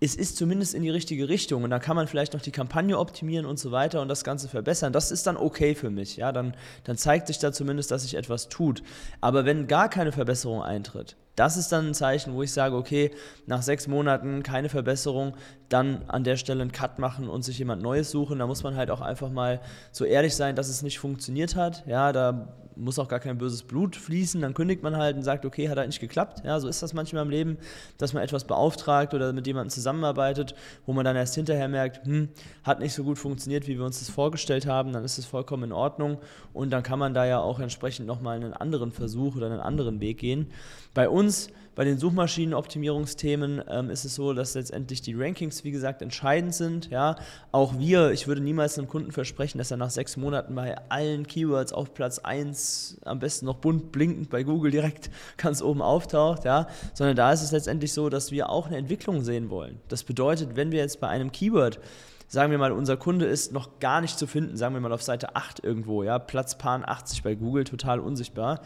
es 0.00 0.14
ist 0.14 0.36
zumindest 0.36 0.74
in 0.74 0.82
die 0.82 0.90
richtige 0.90 1.28
Richtung 1.28 1.64
und 1.64 1.70
dann 1.70 1.80
kann 1.80 1.96
man 1.96 2.06
vielleicht 2.06 2.32
noch 2.32 2.40
die 2.40 2.52
Kampagne 2.52 2.98
optimieren 2.98 3.46
und 3.46 3.58
so 3.58 3.72
weiter 3.72 4.00
und 4.00 4.08
das 4.08 4.22
Ganze 4.22 4.48
verbessern. 4.48 4.92
Das 4.92 5.10
ist 5.10 5.26
dann 5.26 5.36
okay 5.36 5.74
für 5.74 5.90
mich, 5.90 6.16
ja, 6.16 6.30
dann, 6.30 6.54
dann 6.84 6.96
zeigt 6.96 7.26
sich 7.26 7.38
da 7.38 7.52
zumindest, 7.52 7.90
dass 7.90 8.02
sich 8.02 8.14
etwas 8.14 8.48
tut. 8.48 8.82
Aber 9.20 9.44
wenn 9.44 9.66
gar 9.66 9.88
keine 9.88 10.12
Verbesserung 10.12 10.62
eintritt, 10.62 11.16
das 11.34 11.56
ist 11.56 11.70
dann 11.70 11.88
ein 11.88 11.94
Zeichen, 11.94 12.34
wo 12.34 12.42
ich 12.42 12.52
sage, 12.52 12.76
okay, 12.76 13.12
nach 13.46 13.62
sechs 13.62 13.86
Monaten 13.86 14.42
keine 14.42 14.68
Verbesserung, 14.68 15.34
dann 15.68 16.02
an 16.08 16.24
der 16.24 16.36
Stelle 16.36 16.62
einen 16.62 16.72
Cut 16.72 16.98
machen 16.98 17.28
und 17.28 17.42
sich 17.42 17.58
jemand 17.58 17.82
Neues 17.82 18.10
suchen. 18.10 18.38
Da 18.38 18.46
muss 18.46 18.62
man 18.62 18.76
halt 18.76 18.90
auch 18.90 19.00
einfach 19.00 19.30
mal 19.30 19.60
so 19.92 20.04
ehrlich 20.04 20.34
sein, 20.34 20.56
dass 20.56 20.68
es 20.68 20.82
nicht 20.82 20.98
funktioniert 20.98 21.56
hat. 21.56 21.86
Ja, 21.86 22.12
da 22.12 22.48
muss 22.74 22.98
auch 22.98 23.08
gar 23.08 23.18
kein 23.18 23.38
böses 23.38 23.64
Blut 23.64 23.96
fließen. 23.96 24.40
Dann 24.40 24.54
kündigt 24.54 24.82
man 24.82 24.96
halt 24.96 25.16
und 25.16 25.24
sagt, 25.24 25.44
okay, 25.44 25.68
hat 25.68 25.78
halt 25.78 25.88
nicht 25.88 26.00
geklappt. 26.00 26.42
Ja, 26.44 26.58
so 26.60 26.68
ist 26.68 26.82
das 26.82 26.94
manchmal 26.94 27.24
im 27.24 27.30
Leben, 27.30 27.58
dass 27.98 28.12
man 28.12 28.22
etwas 28.22 28.44
beauftragt 28.44 29.14
oder 29.14 29.32
mit 29.32 29.46
jemandem 29.46 29.70
zusammenarbeitet, 29.70 30.54
wo 30.86 30.92
man 30.92 31.04
dann 31.04 31.16
erst 31.16 31.34
hinterher 31.34 31.68
merkt, 31.68 32.06
hm, 32.06 32.28
hat 32.62 32.78
nicht 32.78 32.94
so 32.94 33.02
gut 33.04 33.18
funktioniert, 33.18 33.66
wie 33.66 33.76
wir 33.76 33.84
uns 33.84 33.98
das 33.98 34.10
vorgestellt 34.10 34.66
haben. 34.66 34.92
Dann 34.92 35.04
ist 35.04 35.18
es 35.18 35.26
vollkommen 35.26 35.64
in 35.64 35.72
Ordnung 35.72 36.18
und 36.52 36.70
dann 36.70 36.82
kann 36.82 36.98
man 36.98 37.14
da 37.14 37.26
ja 37.26 37.40
auch 37.40 37.58
entsprechend 37.58 38.06
nochmal 38.06 38.36
einen 38.36 38.54
anderen 38.54 38.92
Versuch 38.92 39.36
oder 39.36 39.46
einen 39.46 39.60
anderen 39.60 40.00
Weg 40.00 40.18
gehen. 40.18 40.46
Bei 40.94 41.08
uns 41.08 41.18
uns 41.18 41.50
bei 41.78 41.84
den 41.84 41.96
Suchmaschinenoptimierungsthemen 41.96 43.62
ähm, 43.68 43.88
ist 43.90 44.04
es 44.04 44.16
so, 44.16 44.32
dass 44.32 44.54
letztendlich 44.54 45.00
die 45.00 45.14
Rankings, 45.14 45.62
wie 45.62 45.70
gesagt, 45.70 46.02
entscheidend 46.02 46.52
sind. 46.52 46.90
Ja? 46.90 47.14
Auch 47.52 47.78
wir, 47.78 48.10
ich 48.10 48.26
würde 48.26 48.40
niemals 48.40 48.76
einem 48.76 48.88
Kunden 48.88 49.12
versprechen, 49.12 49.58
dass 49.58 49.70
er 49.70 49.76
nach 49.76 49.90
sechs 49.90 50.16
Monaten 50.16 50.56
bei 50.56 50.76
allen 50.88 51.24
Keywords 51.28 51.72
auf 51.72 51.94
Platz 51.94 52.18
1, 52.18 53.02
am 53.04 53.20
besten 53.20 53.46
noch 53.46 53.58
bunt 53.58 53.92
blinkend 53.92 54.28
bei 54.28 54.42
Google 54.42 54.72
direkt 54.72 55.08
ganz 55.36 55.62
oben 55.62 55.80
auftaucht, 55.80 56.44
ja? 56.44 56.66
sondern 56.94 57.14
da 57.14 57.32
ist 57.32 57.42
es 57.42 57.52
letztendlich 57.52 57.92
so, 57.92 58.08
dass 58.08 58.32
wir 58.32 58.50
auch 58.50 58.66
eine 58.66 58.76
Entwicklung 58.76 59.22
sehen 59.22 59.48
wollen. 59.48 59.78
Das 59.86 60.02
bedeutet, 60.02 60.56
wenn 60.56 60.72
wir 60.72 60.80
jetzt 60.80 60.98
bei 60.98 61.06
einem 61.06 61.30
Keyword 61.30 61.78
sagen 62.26 62.50
wir 62.50 62.58
mal, 62.58 62.72
unser 62.72 62.96
Kunde 62.96 63.26
ist 63.26 63.52
noch 63.52 63.78
gar 63.78 64.00
nicht 64.00 64.18
zu 64.18 64.26
finden, 64.26 64.56
sagen 64.56 64.74
wir 64.74 64.80
mal 64.80 64.92
auf 64.92 65.04
Seite 65.04 65.36
8 65.36 65.62
irgendwo, 65.62 66.02
ja, 66.02 66.18
Platz 66.18 66.58
80 66.60 67.22
bei 67.22 67.36
Google, 67.36 67.62
total 67.62 68.00
unsichtbar. 68.00 68.62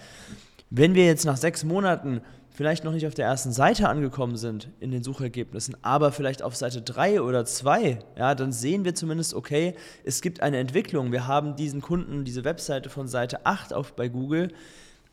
Wenn 0.70 0.94
wir 0.94 1.04
jetzt 1.04 1.26
nach 1.26 1.36
sechs 1.36 1.62
Monaten 1.62 2.22
vielleicht 2.52 2.84
noch 2.84 2.92
nicht 2.92 3.06
auf 3.06 3.14
der 3.14 3.26
ersten 3.26 3.52
Seite 3.52 3.88
angekommen 3.88 4.36
sind 4.36 4.68
in 4.80 4.90
den 4.90 5.02
Suchergebnissen, 5.02 5.76
aber 5.82 6.12
vielleicht 6.12 6.42
auf 6.42 6.54
Seite 6.54 6.82
3 6.82 7.22
oder 7.22 7.44
2, 7.44 7.98
ja, 8.16 8.34
dann 8.34 8.52
sehen 8.52 8.84
wir 8.84 8.94
zumindest, 8.94 9.34
okay, 9.34 9.74
es 10.04 10.20
gibt 10.20 10.42
eine 10.42 10.58
Entwicklung. 10.58 11.12
Wir 11.12 11.26
haben 11.26 11.56
diesen 11.56 11.80
Kunden, 11.80 12.24
diese 12.24 12.44
Webseite 12.44 12.90
von 12.90 13.08
Seite 13.08 13.46
8 13.46 13.72
auf, 13.72 13.94
bei 13.94 14.08
Google 14.08 14.48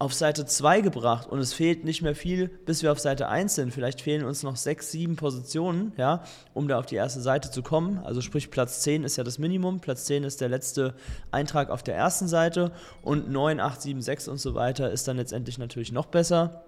auf 0.02 0.14
Seite 0.14 0.46
2 0.46 0.80
gebracht 0.80 1.28
und 1.28 1.40
es 1.40 1.52
fehlt 1.52 1.84
nicht 1.84 2.02
mehr 2.02 2.16
viel, 2.16 2.48
bis 2.48 2.84
wir 2.84 2.92
auf 2.94 3.00
Seite 3.00 3.28
1 3.28 3.56
sind. 3.56 3.74
Vielleicht 3.74 4.00
fehlen 4.00 4.24
uns 4.24 4.44
noch 4.44 4.56
6, 4.56 4.92
7 4.92 5.16
Positionen, 5.18 5.92
ja, 5.98 6.24
um 6.54 6.70
da 6.70 6.80
auf 6.80 6.86
die 6.86 6.96
erste 6.96 7.20
Seite 7.20 7.52
zu 7.52 7.62
kommen. 7.62 8.00
Also 8.06 8.22
sprich 8.22 8.50
Platz 8.50 8.80
10 8.80 9.04
ist 9.04 9.18
ja 9.18 9.26
das 9.26 9.40
Minimum, 9.40 9.82
Platz 9.82 10.06
10 10.06 10.24
ist 10.24 10.40
der 10.40 10.48
letzte 10.48 10.96
Eintrag 11.32 11.70
auf 11.70 11.84
der 11.84 11.98
ersten 11.98 12.30
Seite 12.30 12.72
und 13.02 13.30
9, 13.30 13.60
8, 13.60 13.82
7, 13.82 14.02
6 14.02 14.30
und 14.30 14.38
so 14.38 14.56
weiter 14.56 14.90
ist 14.90 15.06
dann 15.10 15.18
letztendlich 15.18 15.58
natürlich 15.58 15.92
noch 15.92 16.06
besser. 16.06 16.64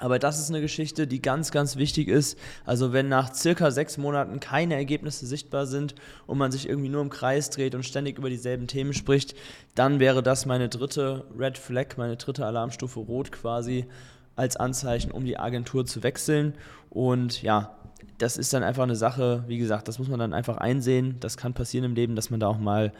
Aber 0.00 0.18
das 0.18 0.40
ist 0.40 0.48
eine 0.48 0.62
Geschichte, 0.62 1.06
die 1.06 1.20
ganz, 1.20 1.50
ganz 1.50 1.76
wichtig 1.76 2.08
ist. 2.08 2.38
Also 2.64 2.94
wenn 2.94 3.08
nach 3.08 3.34
circa 3.34 3.70
sechs 3.70 3.98
Monaten 3.98 4.40
keine 4.40 4.74
Ergebnisse 4.74 5.26
sichtbar 5.26 5.66
sind 5.66 5.94
und 6.26 6.38
man 6.38 6.50
sich 6.50 6.66
irgendwie 6.68 6.88
nur 6.88 7.02
im 7.02 7.10
Kreis 7.10 7.50
dreht 7.50 7.74
und 7.74 7.84
ständig 7.84 8.16
über 8.16 8.30
dieselben 8.30 8.66
Themen 8.66 8.94
spricht, 8.94 9.34
dann 9.74 10.00
wäre 10.00 10.22
das 10.22 10.46
meine 10.46 10.70
dritte 10.70 11.26
Red 11.38 11.58
Flag, 11.58 11.98
meine 11.98 12.16
dritte 12.16 12.46
Alarmstufe 12.46 12.98
Rot 12.98 13.30
quasi 13.30 13.84
als 14.36 14.56
Anzeichen, 14.56 15.10
um 15.10 15.26
die 15.26 15.38
Agentur 15.38 15.84
zu 15.84 16.02
wechseln. 16.02 16.54
Und 16.88 17.42
ja, 17.42 17.76
das 18.20 18.36
ist 18.36 18.52
dann 18.52 18.62
einfach 18.62 18.82
eine 18.82 18.96
Sache, 18.96 19.44
wie 19.46 19.58
gesagt, 19.58 19.88
das 19.88 19.98
muss 19.98 20.08
man 20.08 20.18
dann 20.18 20.34
einfach 20.34 20.58
einsehen. 20.58 21.16
Das 21.20 21.36
kann 21.36 21.54
passieren 21.54 21.84
im 21.84 21.94
Leben, 21.94 22.16
dass 22.16 22.30
man 22.30 22.40
da 22.40 22.48
auch 22.48 22.58
mal 22.58 22.92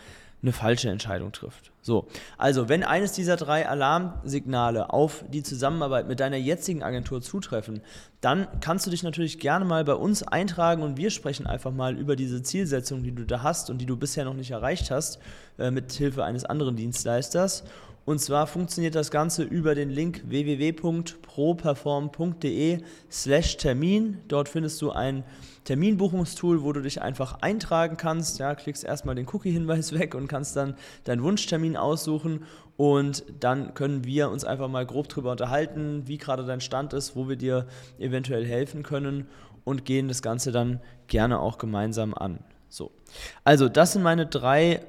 eine 0.43 0.53
falsche 0.53 0.89
Entscheidung 0.89 1.33
trifft. 1.33 1.71
So, 1.83 2.07
also 2.39 2.69
wenn 2.69 2.83
eines 2.83 3.13
dieser 3.13 3.37
drei 3.37 3.69
Alarmsignale 3.69 4.91
auf 4.91 5.25
die 5.31 5.43
Zusammenarbeit 5.43 6.09
mit 6.09 6.21
deiner 6.21 6.39
jetzigen 6.39 6.83
Agentur 6.83 7.21
zutreffen, 7.21 7.83
dann 8.23 8.47
kannst 8.61 8.87
du 8.87 8.91
dich 8.91 9.03
natürlich 9.03 9.39
gerne 9.39 9.67
mal 9.67 9.85
bei 9.85 9.95
uns 9.95 10.23
eintragen 10.23 10.83
und 10.83 10.97
wir 10.97 11.11
sprechen 11.11 11.47
einfach 11.47 11.73
mal 11.73 11.97
über 11.97 12.17
diese 12.17 12.43
Zielsetzung, 12.43 13.03
die 13.03 13.13
du 13.13 13.27
da 13.27 13.43
hast 13.43 13.69
und 13.69 13.79
die 13.79 13.87
du 13.87 13.97
bisher 13.97 14.25
noch 14.25 14.35
nicht 14.35 14.51
erreicht 14.51 14.91
hast, 14.91 15.19
äh, 15.59 15.71
mit 15.71 15.93
Hilfe 15.93 16.25
eines 16.25 16.45
anderen 16.45 16.77
Dienstleisters. 16.77 17.65
Und 18.05 18.21
zwar 18.21 18.47
funktioniert 18.47 18.95
das 18.95 19.11
Ganze 19.11 19.43
über 19.43 19.75
den 19.75 19.91
Link 19.91 20.23
www.properform.de 20.27 22.79
slash 23.11 23.57
Termin. 23.59 24.19
Dort 24.29 24.49
findest 24.49 24.81
du 24.83 24.91
ein 24.91 25.25
Terminbuchungstool, 25.65 26.63
wo 26.63 26.73
du 26.73 26.81
dich 26.81 27.03
einfach 27.03 27.43
eintragen 27.43 27.97
kannst. 27.97 28.39
Ja, 28.39 28.55
klickst 28.55 28.85
erstmal 28.85 29.15
den 29.15 29.27
Cookie-Hinweis 29.27 29.93
weg 29.99 30.15
und 30.15 30.29
kannst 30.29 30.57
dann 30.57 30.75
deinen 31.05 31.23
Wunschtermin 31.23 31.77
aussuchen 31.77 32.47
und 32.81 33.25
dann 33.41 33.75
können 33.75 34.05
wir 34.05 34.31
uns 34.31 34.45
einfach 34.45 34.69
mal 34.69 34.87
grob 34.87 35.11
darüber 35.11 35.33
unterhalten, 35.33 36.05
wie 36.07 36.17
gerade 36.17 36.47
dein 36.47 36.63
Stand 36.63 36.95
ist, 36.95 37.15
wo 37.15 37.29
wir 37.29 37.37
dir 37.37 37.67
eventuell 37.99 38.47
helfen 38.47 38.83
können 38.83 39.29
und 39.65 39.85
gehen 39.85 40.09
das 40.09 40.23
Ganze 40.23 40.51
dann 40.51 40.81
gerne 41.07 41.41
auch 41.41 41.59
gemeinsam 41.59 42.15
an. 42.15 42.39
So. 42.71 42.91
Also, 43.45 43.69
das 43.69 43.93
sind 43.93 44.03
meine 44.03 44.27
drei 44.27 44.81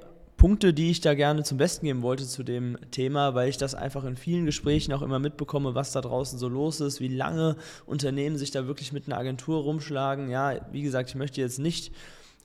Punkte, 0.41 0.74
die 0.74 0.89
ich 0.89 1.01
da 1.01 1.13
gerne 1.13 1.43
zum 1.43 1.60
Besten 1.60 1.86
geben 1.86 2.01
wollte 2.01 2.25
zu 2.25 2.41
dem 2.41 2.75
Thema, 2.89 3.36
weil 3.36 3.48
ich 3.48 3.57
das 3.57 3.75
einfach 3.75 4.03
in 4.05 4.17
vielen 4.17 4.48
Gesprächen 4.48 4.91
auch 4.91 5.03
immer 5.03 5.19
mitbekomme, 5.19 5.75
was 5.75 5.91
da 5.91 6.01
draußen 6.01 6.39
so 6.39 6.50
los 6.50 6.81
ist, 6.81 7.00
wie 7.00 7.10
lange 7.10 7.57
Unternehmen 7.86 8.39
sich 8.39 8.50
da 8.50 8.65
wirklich 8.65 8.91
mit 8.91 9.05
einer 9.05 9.19
Agentur 9.19 9.62
rumschlagen. 9.62 10.31
Ja, 10.31 10.55
wie 10.71 10.81
gesagt, 10.81 11.10
ich 11.10 11.15
möchte 11.15 11.41
jetzt 11.41 11.60
nicht 11.60 11.93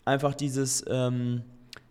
einfach 0.05 0.35
dieses 0.35 0.85
ähm, 0.91 1.41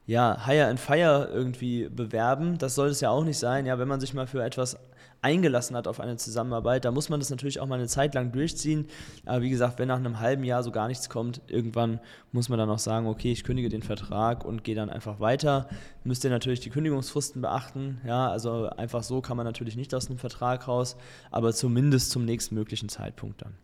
ja, 0.05 0.45
Hire 0.45 0.67
and 0.67 0.79
Fire 0.79 1.27
irgendwie 1.33 1.89
bewerben. 1.89 2.59
Das 2.59 2.75
soll 2.75 2.89
es 2.89 3.01
ja 3.01 3.09
auch 3.09 3.23
nicht 3.23 3.39
sein. 3.39 3.65
Ja, 3.65 3.79
wenn 3.79 3.87
man 3.87 3.99
sich 3.99 4.13
mal 4.13 4.27
für 4.27 4.43
etwas 4.43 4.77
eingelassen 5.25 5.75
hat 5.75 5.87
auf 5.87 5.99
eine 5.99 6.17
Zusammenarbeit, 6.17 6.85
da 6.85 6.91
muss 6.91 7.09
man 7.09 7.19
das 7.19 7.31
natürlich 7.31 7.59
auch 7.59 7.65
mal 7.65 7.79
eine 7.79 7.87
Zeit 7.87 8.13
lang 8.13 8.31
durchziehen. 8.31 8.85
Aber 9.25 9.41
wie 9.41 9.49
gesagt, 9.49 9.79
wenn 9.79 9.87
nach 9.87 9.97
einem 9.97 10.19
halben 10.19 10.43
Jahr 10.43 10.61
so 10.61 10.71
gar 10.71 10.87
nichts 10.87 11.09
kommt, 11.09 11.41
irgendwann 11.47 11.99
muss 12.31 12.47
man 12.47 12.59
dann 12.59 12.69
auch 12.69 12.79
sagen, 12.79 13.07
okay, 13.07 13.31
ich 13.31 13.43
kündige 13.43 13.69
den 13.69 13.81
Vertrag 13.81 14.45
und 14.45 14.63
gehe 14.63 14.75
dann 14.75 14.91
einfach 14.91 15.19
weiter. 15.19 15.67
Müsst 16.03 16.23
ihr 16.23 16.29
natürlich 16.29 16.59
die 16.59 16.69
Kündigungsfristen 16.69 17.41
beachten. 17.41 17.99
Ja, 18.05 18.29
also 18.29 18.69
einfach 18.69 19.01
so 19.01 19.21
kann 19.21 19.35
man 19.35 19.47
natürlich 19.47 19.75
nicht 19.75 19.95
aus 19.95 20.07
einem 20.07 20.19
Vertrag 20.19 20.67
raus, 20.67 20.95
aber 21.31 21.53
zumindest 21.53 22.11
zum 22.11 22.23
nächstmöglichen 22.23 22.87
Zeitpunkt 22.87 23.41
dann. 23.41 23.55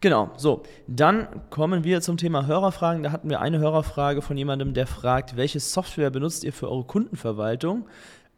Genau, 0.00 0.30
so. 0.36 0.62
Dann 0.86 1.26
kommen 1.50 1.82
wir 1.82 2.00
zum 2.00 2.16
Thema 2.16 2.46
Hörerfragen. 2.46 3.02
Da 3.02 3.10
hatten 3.10 3.28
wir 3.28 3.40
eine 3.40 3.58
Hörerfrage 3.58 4.22
von 4.22 4.36
jemandem, 4.36 4.72
der 4.72 4.86
fragt, 4.86 5.36
welche 5.36 5.58
Software 5.58 6.10
benutzt 6.10 6.44
ihr 6.44 6.52
für 6.52 6.70
eure 6.70 6.84
Kundenverwaltung? 6.84 7.88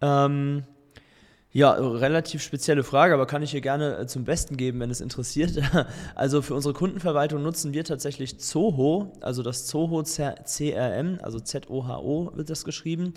Ähm, 0.01 0.63
ja, 1.59 1.73
relativ 1.73 2.41
spezielle 2.41 2.85
Frage, 2.85 3.15
aber 3.15 3.27
kann 3.27 3.43
ich 3.43 3.51
hier 3.51 3.61
gerne 3.61 3.97
äh, 3.99 4.07
zum 4.07 4.25
Besten 4.25 4.57
geben, 4.57 4.79
wenn 4.79 4.91
es 4.91 5.01
interessiert. 5.01 5.61
Also 6.15 6.43
für 6.43 6.55
unsere 6.55 6.75
Kundenverwaltung 6.75 7.43
nutzen 7.43 7.73
wir 7.73 7.85
tatsächlich 7.85 8.39
Zoho, 8.39 9.13
also 9.21 9.43
das 9.43 9.67
Zoho 9.67 10.03
CRM, 10.03 11.19
also 11.23 11.41
Z-O-H-O 11.41 12.33
wird 12.35 12.51
das 12.51 12.65
geschrieben. 12.65 13.15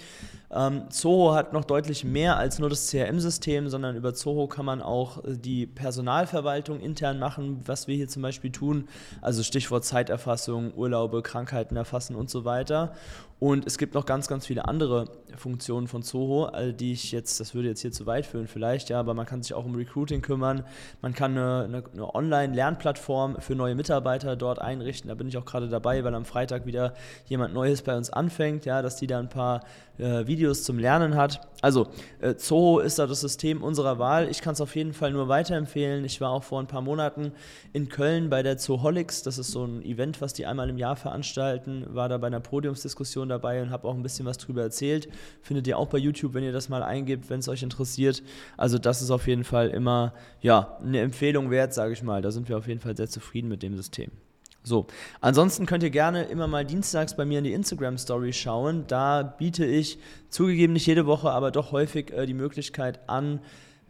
Ähm, 0.51 0.83
Zoho 0.89 1.33
hat 1.33 1.53
noch 1.53 1.65
deutlich 1.65 2.03
mehr 2.03 2.37
als 2.37 2.59
nur 2.59 2.69
das 2.69 2.89
CRM-System, 2.89 3.69
sondern 3.69 3.95
über 3.95 4.13
Zoho 4.13 4.47
kann 4.47 4.65
man 4.65 4.81
auch 4.81 5.23
äh, 5.23 5.37
die 5.37 5.67
Personalverwaltung 5.67 6.79
intern 6.79 7.19
machen, 7.19 7.61
was 7.65 7.87
wir 7.87 7.95
hier 7.95 8.07
zum 8.07 8.21
Beispiel 8.21 8.51
tun. 8.51 8.87
Also 9.21 9.43
Stichwort 9.43 9.85
Zeiterfassung, 9.85 10.73
Urlaube, 10.73 11.21
Krankheiten 11.21 11.75
erfassen 11.75 12.15
und 12.15 12.29
so 12.29 12.45
weiter. 12.45 12.93
Und 13.43 13.65
es 13.65 13.79
gibt 13.79 13.95
noch 13.95 14.05
ganz, 14.05 14.27
ganz 14.27 14.45
viele 14.45 14.65
andere 14.65 15.05
Funktionen 15.35 15.87
von 15.87 16.03
Zoho, 16.03 16.51
die 16.73 16.93
ich 16.93 17.11
jetzt, 17.11 17.39
das 17.39 17.55
würde 17.55 17.69
jetzt 17.69 17.81
hier 17.81 17.91
zu 17.91 18.05
weit 18.05 18.27
führen 18.27 18.45
vielleicht, 18.45 18.89
ja, 18.89 18.99
aber 18.99 19.15
man 19.15 19.25
kann 19.25 19.41
sich 19.41 19.55
auch 19.55 19.65
um 19.65 19.73
Recruiting 19.73 20.21
kümmern. 20.21 20.63
Man 21.01 21.15
kann 21.15 21.31
eine, 21.35 21.63
eine, 21.63 21.83
eine 21.91 22.13
Online-Lernplattform 22.13 23.37
für 23.39 23.55
neue 23.55 23.73
Mitarbeiter 23.73 24.35
dort 24.35 24.59
einrichten. 24.59 25.09
Da 25.09 25.15
bin 25.15 25.27
ich 25.27 25.37
auch 25.37 25.45
gerade 25.45 25.69
dabei, 25.69 26.03
weil 26.03 26.13
am 26.13 26.25
Freitag 26.25 26.67
wieder 26.67 26.93
jemand 27.25 27.55
Neues 27.55 27.81
bei 27.81 27.97
uns 27.97 28.11
anfängt, 28.11 28.65
ja, 28.65 28.83
dass 28.83 28.97
die 28.97 29.07
da 29.07 29.17
ein 29.17 29.29
paar 29.29 29.61
äh, 29.97 30.27
Videos 30.27 30.63
zum 30.63 30.77
Lernen 30.77 31.15
hat. 31.15 31.41
Also 31.61 31.87
äh, 32.19 32.35
Zoho 32.35 32.79
ist 32.79 32.99
da 32.99 33.07
das 33.07 33.21
System 33.21 33.63
unserer 33.63 33.99
Wahl. 33.99 34.29
Ich 34.29 34.41
kann 34.41 34.53
es 34.53 34.61
auf 34.61 34.75
jeden 34.75 34.93
Fall 34.93 35.11
nur 35.11 35.27
weiterempfehlen. 35.27 36.05
Ich 36.05 36.21
war 36.21 36.31
auch 36.31 36.43
vor 36.43 36.59
ein 36.59 36.67
paar 36.67 36.81
Monaten 36.81 37.31
in 37.73 37.89
Köln 37.89 38.29
bei 38.29 38.43
der 38.43 38.57
Zooholics. 38.57 39.23
Das 39.23 39.37
ist 39.37 39.51
so 39.51 39.65
ein 39.65 39.83
Event, 39.83 40.21
was 40.21 40.33
die 40.33 40.45
einmal 40.45 40.69
im 40.69 40.77
Jahr 40.77 40.95
veranstalten. 40.95 41.85
War 41.89 42.09
da 42.09 42.17
bei 42.17 42.27
einer 42.27 42.39
Podiumsdiskussion 42.39 43.30
dabei 43.31 43.61
und 43.61 43.71
habe 43.71 43.87
auch 43.87 43.95
ein 43.95 44.03
bisschen 44.03 44.25
was 44.25 44.37
drüber 44.37 44.61
erzählt. 44.61 45.09
Findet 45.41 45.65
ihr 45.67 45.77
auch 45.77 45.87
bei 45.87 45.97
YouTube, 45.97 46.33
wenn 46.35 46.43
ihr 46.43 46.51
das 46.51 46.69
mal 46.69 46.83
eingebt, 46.83 47.29
wenn 47.29 47.39
es 47.39 47.47
euch 47.47 47.63
interessiert. 47.63 48.21
Also 48.57 48.77
das 48.77 49.01
ist 49.01 49.09
auf 49.09 49.27
jeden 49.27 49.43
Fall 49.43 49.69
immer 49.69 50.13
ja, 50.41 50.77
eine 50.83 50.99
Empfehlung 50.99 51.49
wert, 51.49 51.73
sage 51.73 51.93
ich 51.93 52.03
mal. 52.03 52.21
Da 52.21 52.31
sind 52.31 52.47
wir 52.49 52.57
auf 52.57 52.67
jeden 52.67 52.79
Fall 52.79 52.95
sehr 52.95 53.09
zufrieden 53.09 53.49
mit 53.49 53.63
dem 53.63 53.75
System. 53.75 54.11
So, 54.63 54.85
ansonsten 55.21 55.65
könnt 55.65 55.81
ihr 55.81 55.89
gerne 55.89 56.23
immer 56.25 56.47
mal 56.47 56.63
dienstags 56.63 57.15
bei 57.15 57.25
mir 57.25 57.39
in 57.39 57.43
die 57.43 57.53
Instagram 57.53 57.97
Story 57.97 58.31
schauen. 58.31 58.85
Da 58.87 59.23
biete 59.23 59.65
ich 59.65 59.97
zugegeben 60.29 60.73
nicht 60.73 60.85
jede 60.85 61.07
Woche, 61.07 61.31
aber 61.31 61.49
doch 61.49 61.71
häufig 61.71 62.11
äh, 62.11 62.27
die 62.27 62.35
Möglichkeit 62.35 62.99
an, 63.09 63.39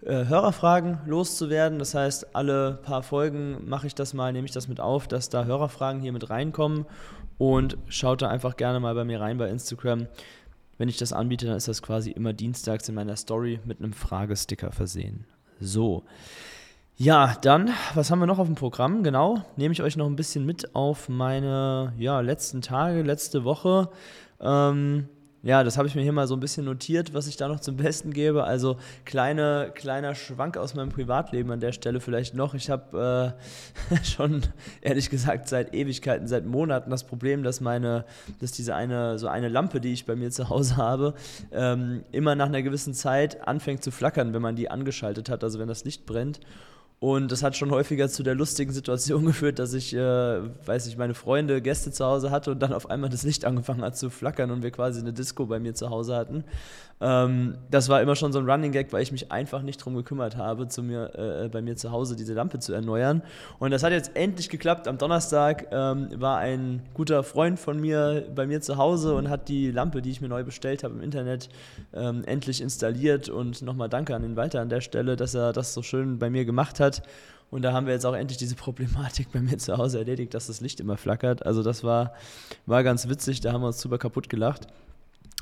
äh, 0.05 0.25
Hörerfragen 0.25 0.99
loszuwerden. 1.05 1.79
Das 1.79 1.93
heißt, 1.93 2.35
alle 2.35 2.79
paar 2.81 3.03
Folgen 3.03 3.67
mache 3.67 3.87
ich 3.87 3.95
das 3.95 4.13
mal, 4.13 4.33
nehme 4.33 4.45
ich 4.45 4.53
das 4.53 4.67
mit 4.67 4.79
auf, 4.79 5.07
dass 5.07 5.29
da 5.29 5.45
Hörerfragen 5.45 6.01
hier 6.01 6.11
mit 6.11 6.29
reinkommen 6.29 6.85
und 7.37 7.77
schaut 7.87 8.21
da 8.21 8.29
einfach 8.29 8.55
gerne 8.55 8.79
mal 8.79 8.95
bei 8.95 9.03
mir 9.03 9.21
rein 9.21 9.37
bei 9.37 9.49
Instagram. 9.49 10.07
Wenn 10.77 10.89
ich 10.89 10.97
das 10.97 11.13
anbiete, 11.13 11.45
dann 11.45 11.57
ist 11.57 11.67
das 11.67 11.81
quasi 11.81 12.11
immer 12.11 12.33
dienstags 12.33 12.89
in 12.89 12.95
meiner 12.95 13.15
Story 13.15 13.59
mit 13.65 13.79
einem 13.79 13.93
Fragesticker 13.93 14.71
versehen. 14.71 15.25
So. 15.59 16.03
Ja, 16.97 17.35
dann, 17.41 17.69
was 17.95 18.11
haben 18.11 18.19
wir 18.19 18.27
noch 18.27 18.39
auf 18.39 18.47
dem 18.47 18.55
Programm? 18.55 19.03
Genau, 19.03 19.43
nehme 19.55 19.71
ich 19.71 19.81
euch 19.81 19.97
noch 19.97 20.05
ein 20.05 20.15
bisschen 20.15 20.45
mit 20.45 20.75
auf 20.75 21.09
meine 21.09 21.93
ja, 21.97 22.19
letzten 22.19 22.61
Tage, 22.61 23.01
letzte 23.01 23.43
Woche. 23.43 23.89
Ähm, 24.39 25.07
ja, 25.43 25.63
das 25.63 25.77
habe 25.77 25.87
ich 25.87 25.95
mir 25.95 26.03
hier 26.03 26.11
mal 26.11 26.27
so 26.27 26.35
ein 26.35 26.39
bisschen 26.39 26.65
notiert, 26.65 27.15
was 27.15 27.25
ich 27.25 27.35
da 27.35 27.47
noch 27.47 27.59
zum 27.59 27.77
Besten 27.77 28.13
gebe. 28.13 28.43
Also 28.43 28.77
kleine, 29.05 29.71
kleiner 29.73 30.13
Schwank 30.13 30.55
aus 30.55 30.75
meinem 30.75 30.89
Privatleben 30.89 31.49
an 31.51 31.59
der 31.59 31.71
Stelle 31.71 31.99
vielleicht 31.99 32.35
noch. 32.35 32.53
Ich 32.53 32.69
habe 32.69 33.35
äh, 33.89 33.95
schon, 34.03 34.43
ehrlich 34.81 35.09
gesagt, 35.09 35.49
seit 35.49 35.73
Ewigkeiten, 35.73 36.27
seit 36.27 36.45
Monaten 36.45 36.91
das 36.91 37.03
Problem, 37.05 37.41
dass 37.41 37.59
meine, 37.59 38.05
dass 38.39 38.51
diese 38.51 38.75
eine, 38.75 39.17
so 39.17 39.27
eine 39.27 39.49
Lampe, 39.49 39.81
die 39.81 39.93
ich 39.93 40.05
bei 40.05 40.15
mir 40.15 40.29
zu 40.29 40.49
Hause 40.49 40.77
habe, 40.77 41.15
ähm, 41.51 42.03
immer 42.11 42.35
nach 42.35 42.47
einer 42.47 42.61
gewissen 42.61 42.93
Zeit 42.93 43.47
anfängt 43.47 43.83
zu 43.83 43.89
flackern, 43.89 44.33
wenn 44.33 44.41
man 44.43 44.55
die 44.55 44.69
angeschaltet 44.69 45.29
hat, 45.29 45.43
also 45.43 45.57
wenn 45.57 45.67
das 45.67 45.85
Licht 45.85 46.05
brennt. 46.05 46.39
Und 47.03 47.31
das 47.31 47.41
hat 47.41 47.57
schon 47.57 47.71
häufiger 47.71 48.09
zu 48.09 48.21
der 48.21 48.35
lustigen 48.35 48.71
Situation 48.71 49.25
geführt, 49.31 49.57
dass 49.57 49.73
ich, 49.73 49.91
äh, 49.95 49.97
weiß 50.67 50.85
ich, 50.85 50.97
meine 50.97 51.15
Freunde, 51.15 51.59
Gäste 51.59 51.91
zu 51.91 52.05
Hause 52.05 52.29
hatte 52.29 52.51
und 52.51 52.59
dann 52.59 52.73
auf 52.73 52.91
einmal 52.91 53.09
das 53.09 53.23
Licht 53.23 53.43
angefangen 53.43 53.81
hat 53.81 53.97
zu 53.97 54.11
flackern 54.11 54.51
und 54.51 54.61
wir 54.61 54.69
quasi 54.69 54.99
eine 54.99 55.11
Disco 55.11 55.47
bei 55.47 55.59
mir 55.59 55.73
zu 55.73 55.89
Hause 55.89 56.15
hatten. 56.15 56.43
Ähm, 57.01 57.55
das 57.71 57.89
war 57.89 58.01
immer 58.01 58.15
schon 58.15 58.31
so 58.31 58.37
ein 58.37 58.47
Running 58.47 58.71
Gag, 58.71 58.93
weil 58.93 59.01
ich 59.01 59.11
mich 59.11 59.31
einfach 59.31 59.63
nicht 59.63 59.77
drum 59.77 59.95
gekümmert 59.95 60.37
habe, 60.37 60.67
zu 60.67 60.83
mir, 60.83 61.15
äh, 61.15 61.49
bei 61.49 61.61
mir 61.61 61.75
zu 61.75 61.91
Hause 61.91 62.15
diese 62.15 62.35
Lampe 62.35 62.59
zu 62.59 62.73
erneuern. 62.73 63.23
Und 63.57 63.71
das 63.71 63.81
hat 63.81 63.91
jetzt 63.91 64.11
endlich 64.15 64.49
geklappt. 64.49 64.87
Am 64.87 64.99
Donnerstag 64.99 65.67
ähm, 65.71 66.09
war 66.15 66.37
ein 66.37 66.83
guter 66.93 67.23
Freund 67.23 67.59
von 67.59 67.81
mir 67.81 68.27
bei 68.35 68.45
mir 68.45 68.61
zu 68.61 68.77
Hause 68.77 69.15
und 69.15 69.29
hat 69.29 69.49
die 69.49 69.71
Lampe, 69.71 70.03
die 70.03 70.11
ich 70.11 70.21
mir 70.21 70.29
neu 70.29 70.43
bestellt 70.43 70.83
habe 70.83 70.93
im 70.93 71.01
Internet, 71.01 71.49
ähm, 71.93 72.23
endlich 72.25 72.61
installiert. 72.61 73.29
Und 73.29 73.63
nochmal 73.63 73.89
danke 73.89 74.15
an 74.15 74.21
den 74.21 74.35
Walter 74.35 74.61
an 74.61 74.69
der 74.69 74.81
Stelle, 74.81 75.15
dass 75.15 75.33
er 75.33 75.53
das 75.53 75.73
so 75.73 75.81
schön 75.81 76.19
bei 76.19 76.29
mir 76.29 76.45
gemacht 76.45 76.79
hat. 76.79 76.90
Und 77.51 77.63
da 77.63 77.73
haben 77.73 77.85
wir 77.85 77.93
jetzt 77.93 78.05
auch 78.05 78.15
endlich 78.15 78.37
diese 78.37 78.55
Problematik 78.55 79.31
bei 79.31 79.39
mir 79.39 79.57
zu 79.57 79.77
Hause 79.77 79.99
erledigt, 79.99 80.33
dass 80.33 80.47
das 80.47 80.61
Licht 80.61 80.79
immer 80.79 80.97
flackert. 80.97 81.45
Also 81.45 81.63
das 81.63 81.83
war, 81.83 82.13
war 82.65 82.83
ganz 82.83 83.07
witzig, 83.07 83.41
da 83.41 83.53
haben 83.53 83.61
wir 83.61 83.67
uns 83.67 83.81
super 83.81 83.97
kaputt 83.97 84.29
gelacht. 84.29 84.67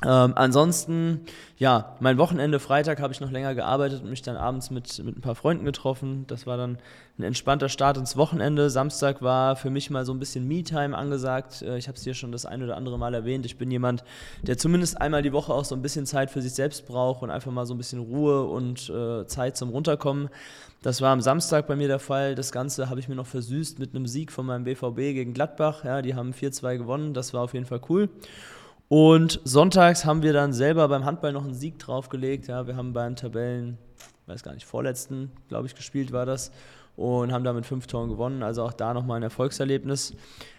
Ähm, 0.02 0.32
ansonsten, 0.34 1.26
ja, 1.58 1.96
mein 2.00 2.16
Wochenende, 2.16 2.58
Freitag 2.58 3.00
habe 3.00 3.12
ich 3.12 3.20
noch 3.20 3.30
länger 3.30 3.54
gearbeitet 3.54 4.02
und 4.02 4.08
mich 4.08 4.22
dann 4.22 4.36
abends 4.36 4.70
mit, 4.70 5.02
mit 5.04 5.18
ein 5.18 5.20
paar 5.20 5.34
Freunden 5.34 5.66
getroffen. 5.66 6.24
Das 6.26 6.46
war 6.46 6.56
dann 6.56 6.78
ein 7.18 7.22
entspannter 7.22 7.68
Start 7.68 7.98
ins 7.98 8.16
Wochenende. 8.16 8.70
Samstag 8.70 9.20
war 9.20 9.56
für 9.56 9.68
mich 9.68 9.90
mal 9.90 10.06
so 10.06 10.12
ein 10.12 10.18
bisschen 10.18 10.48
Me-Time 10.48 10.96
angesagt. 10.96 11.60
Äh, 11.60 11.76
ich 11.76 11.86
habe 11.86 11.96
es 11.96 12.04
hier 12.04 12.14
schon 12.14 12.32
das 12.32 12.46
ein 12.46 12.62
oder 12.62 12.78
andere 12.78 12.98
Mal 12.98 13.12
erwähnt. 13.12 13.44
Ich 13.44 13.58
bin 13.58 13.70
jemand, 13.70 14.02
der 14.42 14.56
zumindest 14.56 14.98
einmal 15.00 15.20
die 15.20 15.34
Woche 15.34 15.52
auch 15.52 15.66
so 15.66 15.74
ein 15.74 15.82
bisschen 15.82 16.06
Zeit 16.06 16.30
für 16.30 16.40
sich 16.40 16.54
selbst 16.54 16.86
braucht 16.86 17.22
und 17.22 17.30
einfach 17.30 17.52
mal 17.52 17.66
so 17.66 17.74
ein 17.74 17.78
bisschen 17.78 18.00
Ruhe 18.00 18.44
und 18.44 18.88
äh, 18.88 19.26
Zeit 19.26 19.58
zum 19.58 19.68
Runterkommen. 19.68 20.30
Das 20.82 21.02
war 21.02 21.12
am 21.12 21.20
Samstag 21.20 21.66
bei 21.66 21.76
mir 21.76 21.88
der 21.88 21.98
Fall. 21.98 22.34
Das 22.34 22.52
Ganze 22.52 22.88
habe 22.88 23.00
ich 23.00 23.08
mir 23.08 23.16
noch 23.16 23.26
versüßt 23.26 23.78
mit 23.78 23.94
einem 23.94 24.06
Sieg 24.06 24.32
von 24.32 24.46
meinem 24.46 24.64
BVB 24.64 24.96
gegen 24.96 25.34
Gladbach. 25.34 25.84
Ja, 25.84 26.00
die 26.00 26.14
haben 26.14 26.32
4-2 26.32 26.78
gewonnen. 26.78 27.12
Das 27.12 27.34
war 27.34 27.42
auf 27.42 27.52
jeden 27.52 27.66
Fall 27.66 27.82
cool. 27.90 28.08
Und 28.92 29.40
sonntags 29.44 30.04
haben 30.04 30.24
wir 30.24 30.32
dann 30.32 30.52
selber 30.52 30.88
beim 30.88 31.04
Handball 31.04 31.32
noch 31.32 31.44
einen 31.44 31.54
Sieg 31.54 31.78
draufgelegt. 31.78 32.48
Ja, 32.48 32.66
wir 32.66 32.74
haben 32.74 32.92
beim 32.92 33.14
Tabellen, 33.14 33.78
weiß 34.26 34.42
gar 34.42 34.52
nicht, 34.52 34.66
vorletzten, 34.66 35.30
glaube 35.46 35.68
ich, 35.68 35.76
gespielt 35.76 36.10
war 36.10 36.26
das 36.26 36.50
und 36.96 37.30
haben 37.30 37.44
damit 37.44 37.66
fünf 37.66 37.86
Toren 37.86 38.08
gewonnen. 38.08 38.42
Also 38.42 38.64
auch 38.64 38.72
da 38.72 38.92
nochmal 38.92 39.18
ein 39.20 39.22
Erfolgserlebnis. 39.22 40.14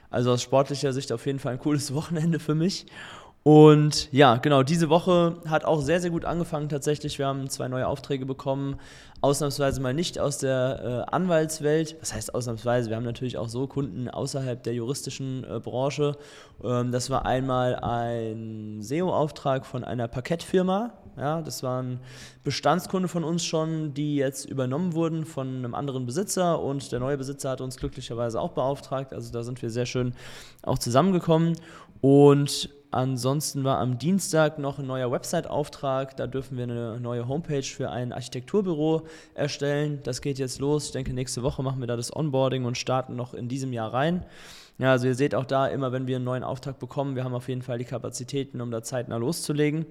Also 0.10 0.32
aus 0.32 0.42
sportlicher 0.42 0.94
Sicht 0.94 1.12
auf 1.12 1.26
jeden 1.26 1.40
Fall 1.40 1.52
ein 1.52 1.60
cooles 1.60 1.94
Wochenende 1.94 2.40
für 2.40 2.56
mich. 2.56 2.86
Und 3.44 4.12
ja, 4.12 4.38
genau, 4.38 4.62
diese 4.62 4.90
Woche 4.90 5.38
hat 5.48 5.66
auch 5.66 5.82
sehr, 5.82 6.00
sehr 6.00 6.12
gut 6.12 6.26
angefangen 6.26 6.70
tatsächlich. 6.70 7.18
Wir 7.18 7.26
haben 7.26 7.50
zwei 7.50 7.68
neue 7.68 7.88
Aufträge 7.88 8.28
bekommen, 8.28 8.76
ausnahmsweise 9.22 9.82
mal 9.82 9.96
nicht 9.96 10.20
aus 10.20 10.38
der 10.38 11.08
äh, 11.10 11.12
Anwaltswelt. 11.12 11.96
Was 12.02 12.14
heißt 12.14 12.36
ausnahmsweise? 12.36 12.90
Wir 12.90 12.98
haben 12.98 13.04
natürlich 13.04 13.40
auch 13.40 13.50
so 13.50 13.66
Kunden 13.66 14.10
außerhalb 14.10 14.62
der 14.62 14.76
juristischen 14.76 15.44
äh, 15.44 15.60
Branche. 15.60 16.18
Ähm, 16.64 16.92
das 16.92 17.10
war 17.10 17.26
einmal 17.26 17.78
ein 17.78 18.84
SEO-Auftrag 18.84 19.66
von 19.66 19.84
einer 19.84 20.08
Parkettfirma. 20.08 20.94
Ja, 21.18 21.42
das 21.42 21.64
war 21.64 21.82
ein 21.82 22.00
Bestandskunde 22.44 23.08
von 23.08 23.24
uns 23.24 23.44
schon, 23.44 23.96
die 23.96 24.18
jetzt 24.18 24.46
übernommen 24.46 24.94
wurden 24.94 25.26
von 25.26 25.48
einem 25.48 25.74
anderen 25.74 26.06
Besitzer 26.06 26.62
und 26.62 26.92
der 26.92 27.00
neue 27.00 27.18
Besitzer 27.18 27.50
hat 27.50 27.62
uns 27.62 27.78
glücklicherweise 27.78 28.40
auch 28.40 28.52
beauftragt. 28.52 29.14
Also 29.14 29.32
da 29.32 29.42
sind 29.44 29.62
wir 29.64 29.72
sehr 29.72 29.88
schön 29.88 30.14
auch 30.62 30.78
zusammengekommen. 30.78 31.58
Und 32.02 32.70
Ansonsten 32.92 33.64
war 33.64 33.78
am 33.80 33.98
Dienstag 33.98 34.60
noch 34.60 34.78
ein 34.78 34.86
neuer 34.86 35.12
Website-Auftrag. 35.12 36.18
Da 36.18 36.28
dürfen 36.28 36.58
wir 36.58 36.66
eine 36.66 37.00
neue 37.00 37.26
Homepage 37.26 37.64
für 37.64 37.90
ein 37.90 38.12
Architekturbüro 38.12 39.08
erstellen. 39.34 40.02
Das 40.04 40.22
geht 40.22 40.40
jetzt 40.40 40.60
los. 40.60 40.88
Ich 40.88 40.92
denke, 40.92 41.14
nächste 41.14 41.42
Woche 41.42 41.64
machen 41.64 41.80
wir 41.80 41.88
da 41.88 41.96
das 41.96 42.14
Onboarding 42.14 42.66
und 42.66 42.78
starten 42.78 43.16
noch 43.16 43.34
in 43.34 43.48
diesem 43.48 43.72
Jahr 43.72 43.94
rein. 43.94 44.26
Ja, 44.78 44.92
also 44.92 45.08
ihr 45.08 45.16
seht 45.16 45.36
auch 45.36 45.46
da 45.46 45.68
immer, 45.68 45.94
wenn 45.94 46.06
wir 46.06 46.18
einen 46.18 46.26
neuen 46.26 46.44
Auftrag 46.44 46.80
bekommen, 46.80 47.16
wir 47.16 47.24
haben 47.24 47.34
auf 47.34 47.48
jeden 47.48 47.62
Fall 47.62 47.78
die 47.78 47.86
Kapazitäten, 47.86 48.60
um 48.60 48.72
da 48.72 48.84
zeitnah 48.84 49.18
loszulegen. 49.18 49.86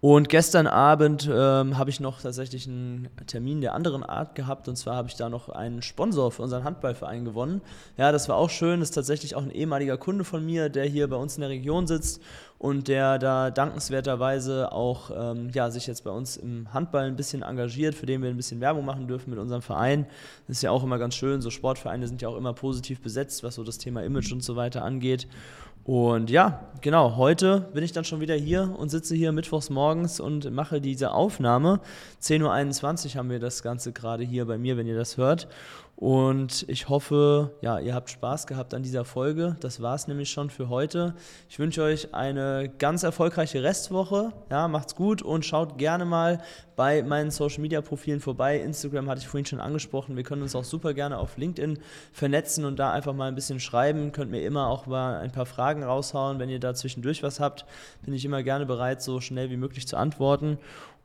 Und 0.00 0.28
gestern 0.28 0.68
Abend 0.68 1.28
ähm, 1.28 1.76
habe 1.76 1.90
ich 1.90 1.98
noch 1.98 2.20
tatsächlich 2.20 2.68
einen 2.68 3.08
Termin 3.26 3.60
der 3.60 3.74
anderen 3.74 4.04
Art 4.04 4.36
gehabt. 4.36 4.68
Und 4.68 4.76
zwar 4.76 4.94
habe 4.94 5.08
ich 5.08 5.16
da 5.16 5.28
noch 5.28 5.48
einen 5.48 5.82
Sponsor 5.82 6.30
für 6.30 6.42
unseren 6.42 6.62
Handballverein 6.62 7.24
gewonnen. 7.24 7.62
Ja, 7.96 8.12
das 8.12 8.28
war 8.28 8.36
auch 8.36 8.50
schön. 8.50 8.78
Das 8.78 8.90
ist 8.90 8.94
tatsächlich 8.94 9.34
auch 9.34 9.42
ein 9.42 9.50
ehemaliger 9.50 9.96
Kunde 9.96 10.22
von 10.22 10.46
mir, 10.46 10.68
der 10.68 10.84
hier 10.84 11.08
bei 11.08 11.16
uns 11.16 11.34
in 11.36 11.40
der 11.40 11.50
Region 11.50 11.88
sitzt 11.88 12.22
und 12.58 12.86
der 12.86 13.18
da 13.18 13.50
dankenswerterweise 13.50 14.70
auch 14.70 15.10
ähm, 15.14 15.50
ja, 15.52 15.70
sich 15.70 15.88
jetzt 15.88 16.04
bei 16.04 16.10
uns 16.10 16.36
im 16.36 16.72
Handball 16.72 17.04
ein 17.04 17.16
bisschen 17.16 17.42
engagiert, 17.42 17.96
für 17.96 18.06
den 18.06 18.22
wir 18.22 18.30
ein 18.30 18.36
bisschen 18.36 18.60
Werbung 18.60 18.84
machen 18.84 19.08
dürfen 19.08 19.30
mit 19.30 19.38
unserem 19.40 19.62
Verein. 19.62 20.06
Das 20.46 20.58
ist 20.58 20.62
ja 20.62 20.70
auch 20.70 20.84
immer 20.84 20.98
ganz 20.98 21.16
schön. 21.16 21.40
So 21.40 21.50
Sportvereine 21.50 22.06
sind 22.06 22.22
ja 22.22 22.28
auch 22.28 22.36
immer 22.36 22.52
positiv 22.52 23.00
besetzt, 23.00 23.42
was 23.42 23.56
so 23.56 23.64
das 23.64 23.78
Thema 23.78 24.04
Image 24.04 24.32
und 24.32 24.44
so 24.44 24.54
weiter 24.54 24.84
angeht. 24.84 25.26
Und 25.88 26.28
ja, 26.28 26.68
genau, 26.82 27.16
heute 27.16 27.70
bin 27.72 27.82
ich 27.82 27.92
dann 27.92 28.04
schon 28.04 28.20
wieder 28.20 28.34
hier 28.34 28.74
und 28.76 28.90
sitze 28.90 29.14
hier 29.14 29.32
mittwochs 29.32 29.70
morgens 29.70 30.20
und 30.20 30.50
mache 30.50 30.82
diese 30.82 31.12
Aufnahme. 31.12 31.80
10.21 32.20 33.06
Uhr 33.06 33.14
haben 33.14 33.30
wir 33.30 33.38
das 33.38 33.62
Ganze 33.62 33.94
gerade 33.94 34.22
hier 34.22 34.44
bei 34.44 34.58
mir, 34.58 34.76
wenn 34.76 34.86
ihr 34.86 34.98
das 34.98 35.16
hört. 35.16 35.48
Und 36.00 36.64
ich 36.68 36.88
hoffe, 36.88 37.56
ja, 37.60 37.80
ihr 37.80 37.92
habt 37.92 38.08
Spaß 38.08 38.46
gehabt 38.46 38.72
an 38.72 38.84
dieser 38.84 39.04
Folge. 39.04 39.56
Das 39.58 39.82
war 39.82 39.96
es 39.96 40.06
nämlich 40.06 40.30
schon 40.30 40.48
für 40.48 40.68
heute. 40.68 41.16
Ich 41.48 41.58
wünsche 41.58 41.82
euch 41.82 42.14
eine 42.14 42.70
ganz 42.78 43.02
erfolgreiche 43.02 43.64
Restwoche. 43.64 44.32
Ja, 44.48 44.68
macht's 44.68 44.94
gut 44.94 45.22
und 45.22 45.44
schaut 45.44 45.76
gerne 45.76 46.04
mal 46.04 46.40
bei 46.76 47.02
meinen 47.02 47.32
Social 47.32 47.62
Media 47.62 47.80
Profilen 47.80 48.20
vorbei. 48.20 48.60
Instagram 48.60 49.08
hatte 49.08 49.22
ich 49.22 49.26
vorhin 49.26 49.44
schon 49.44 49.58
angesprochen. 49.58 50.14
Wir 50.14 50.22
können 50.22 50.42
uns 50.42 50.54
auch 50.54 50.62
super 50.62 50.94
gerne 50.94 51.18
auf 51.18 51.36
LinkedIn 51.36 51.80
vernetzen 52.12 52.64
und 52.64 52.78
da 52.78 52.92
einfach 52.92 53.12
mal 53.12 53.26
ein 53.26 53.34
bisschen 53.34 53.58
schreiben. 53.58 54.12
Könnt 54.12 54.30
mir 54.30 54.42
immer 54.42 54.68
auch 54.68 54.86
mal 54.86 55.18
ein 55.18 55.32
paar 55.32 55.46
Fragen 55.46 55.82
raushauen. 55.82 56.38
Wenn 56.38 56.48
ihr 56.48 56.60
da 56.60 56.74
zwischendurch 56.74 57.24
was 57.24 57.40
habt, 57.40 57.64
bin 58.04 58.14
ich 58.14 58.24
immer 58.24 58.44
gerne 58.44 58.66
bereit, 58.66 59.02
so 59.02 59.20
schnell 59.20 59.50
wie 59.50 59.56
möglich 59.56 59.88
zu 59.88 59.96
antworten. 59.96 60.58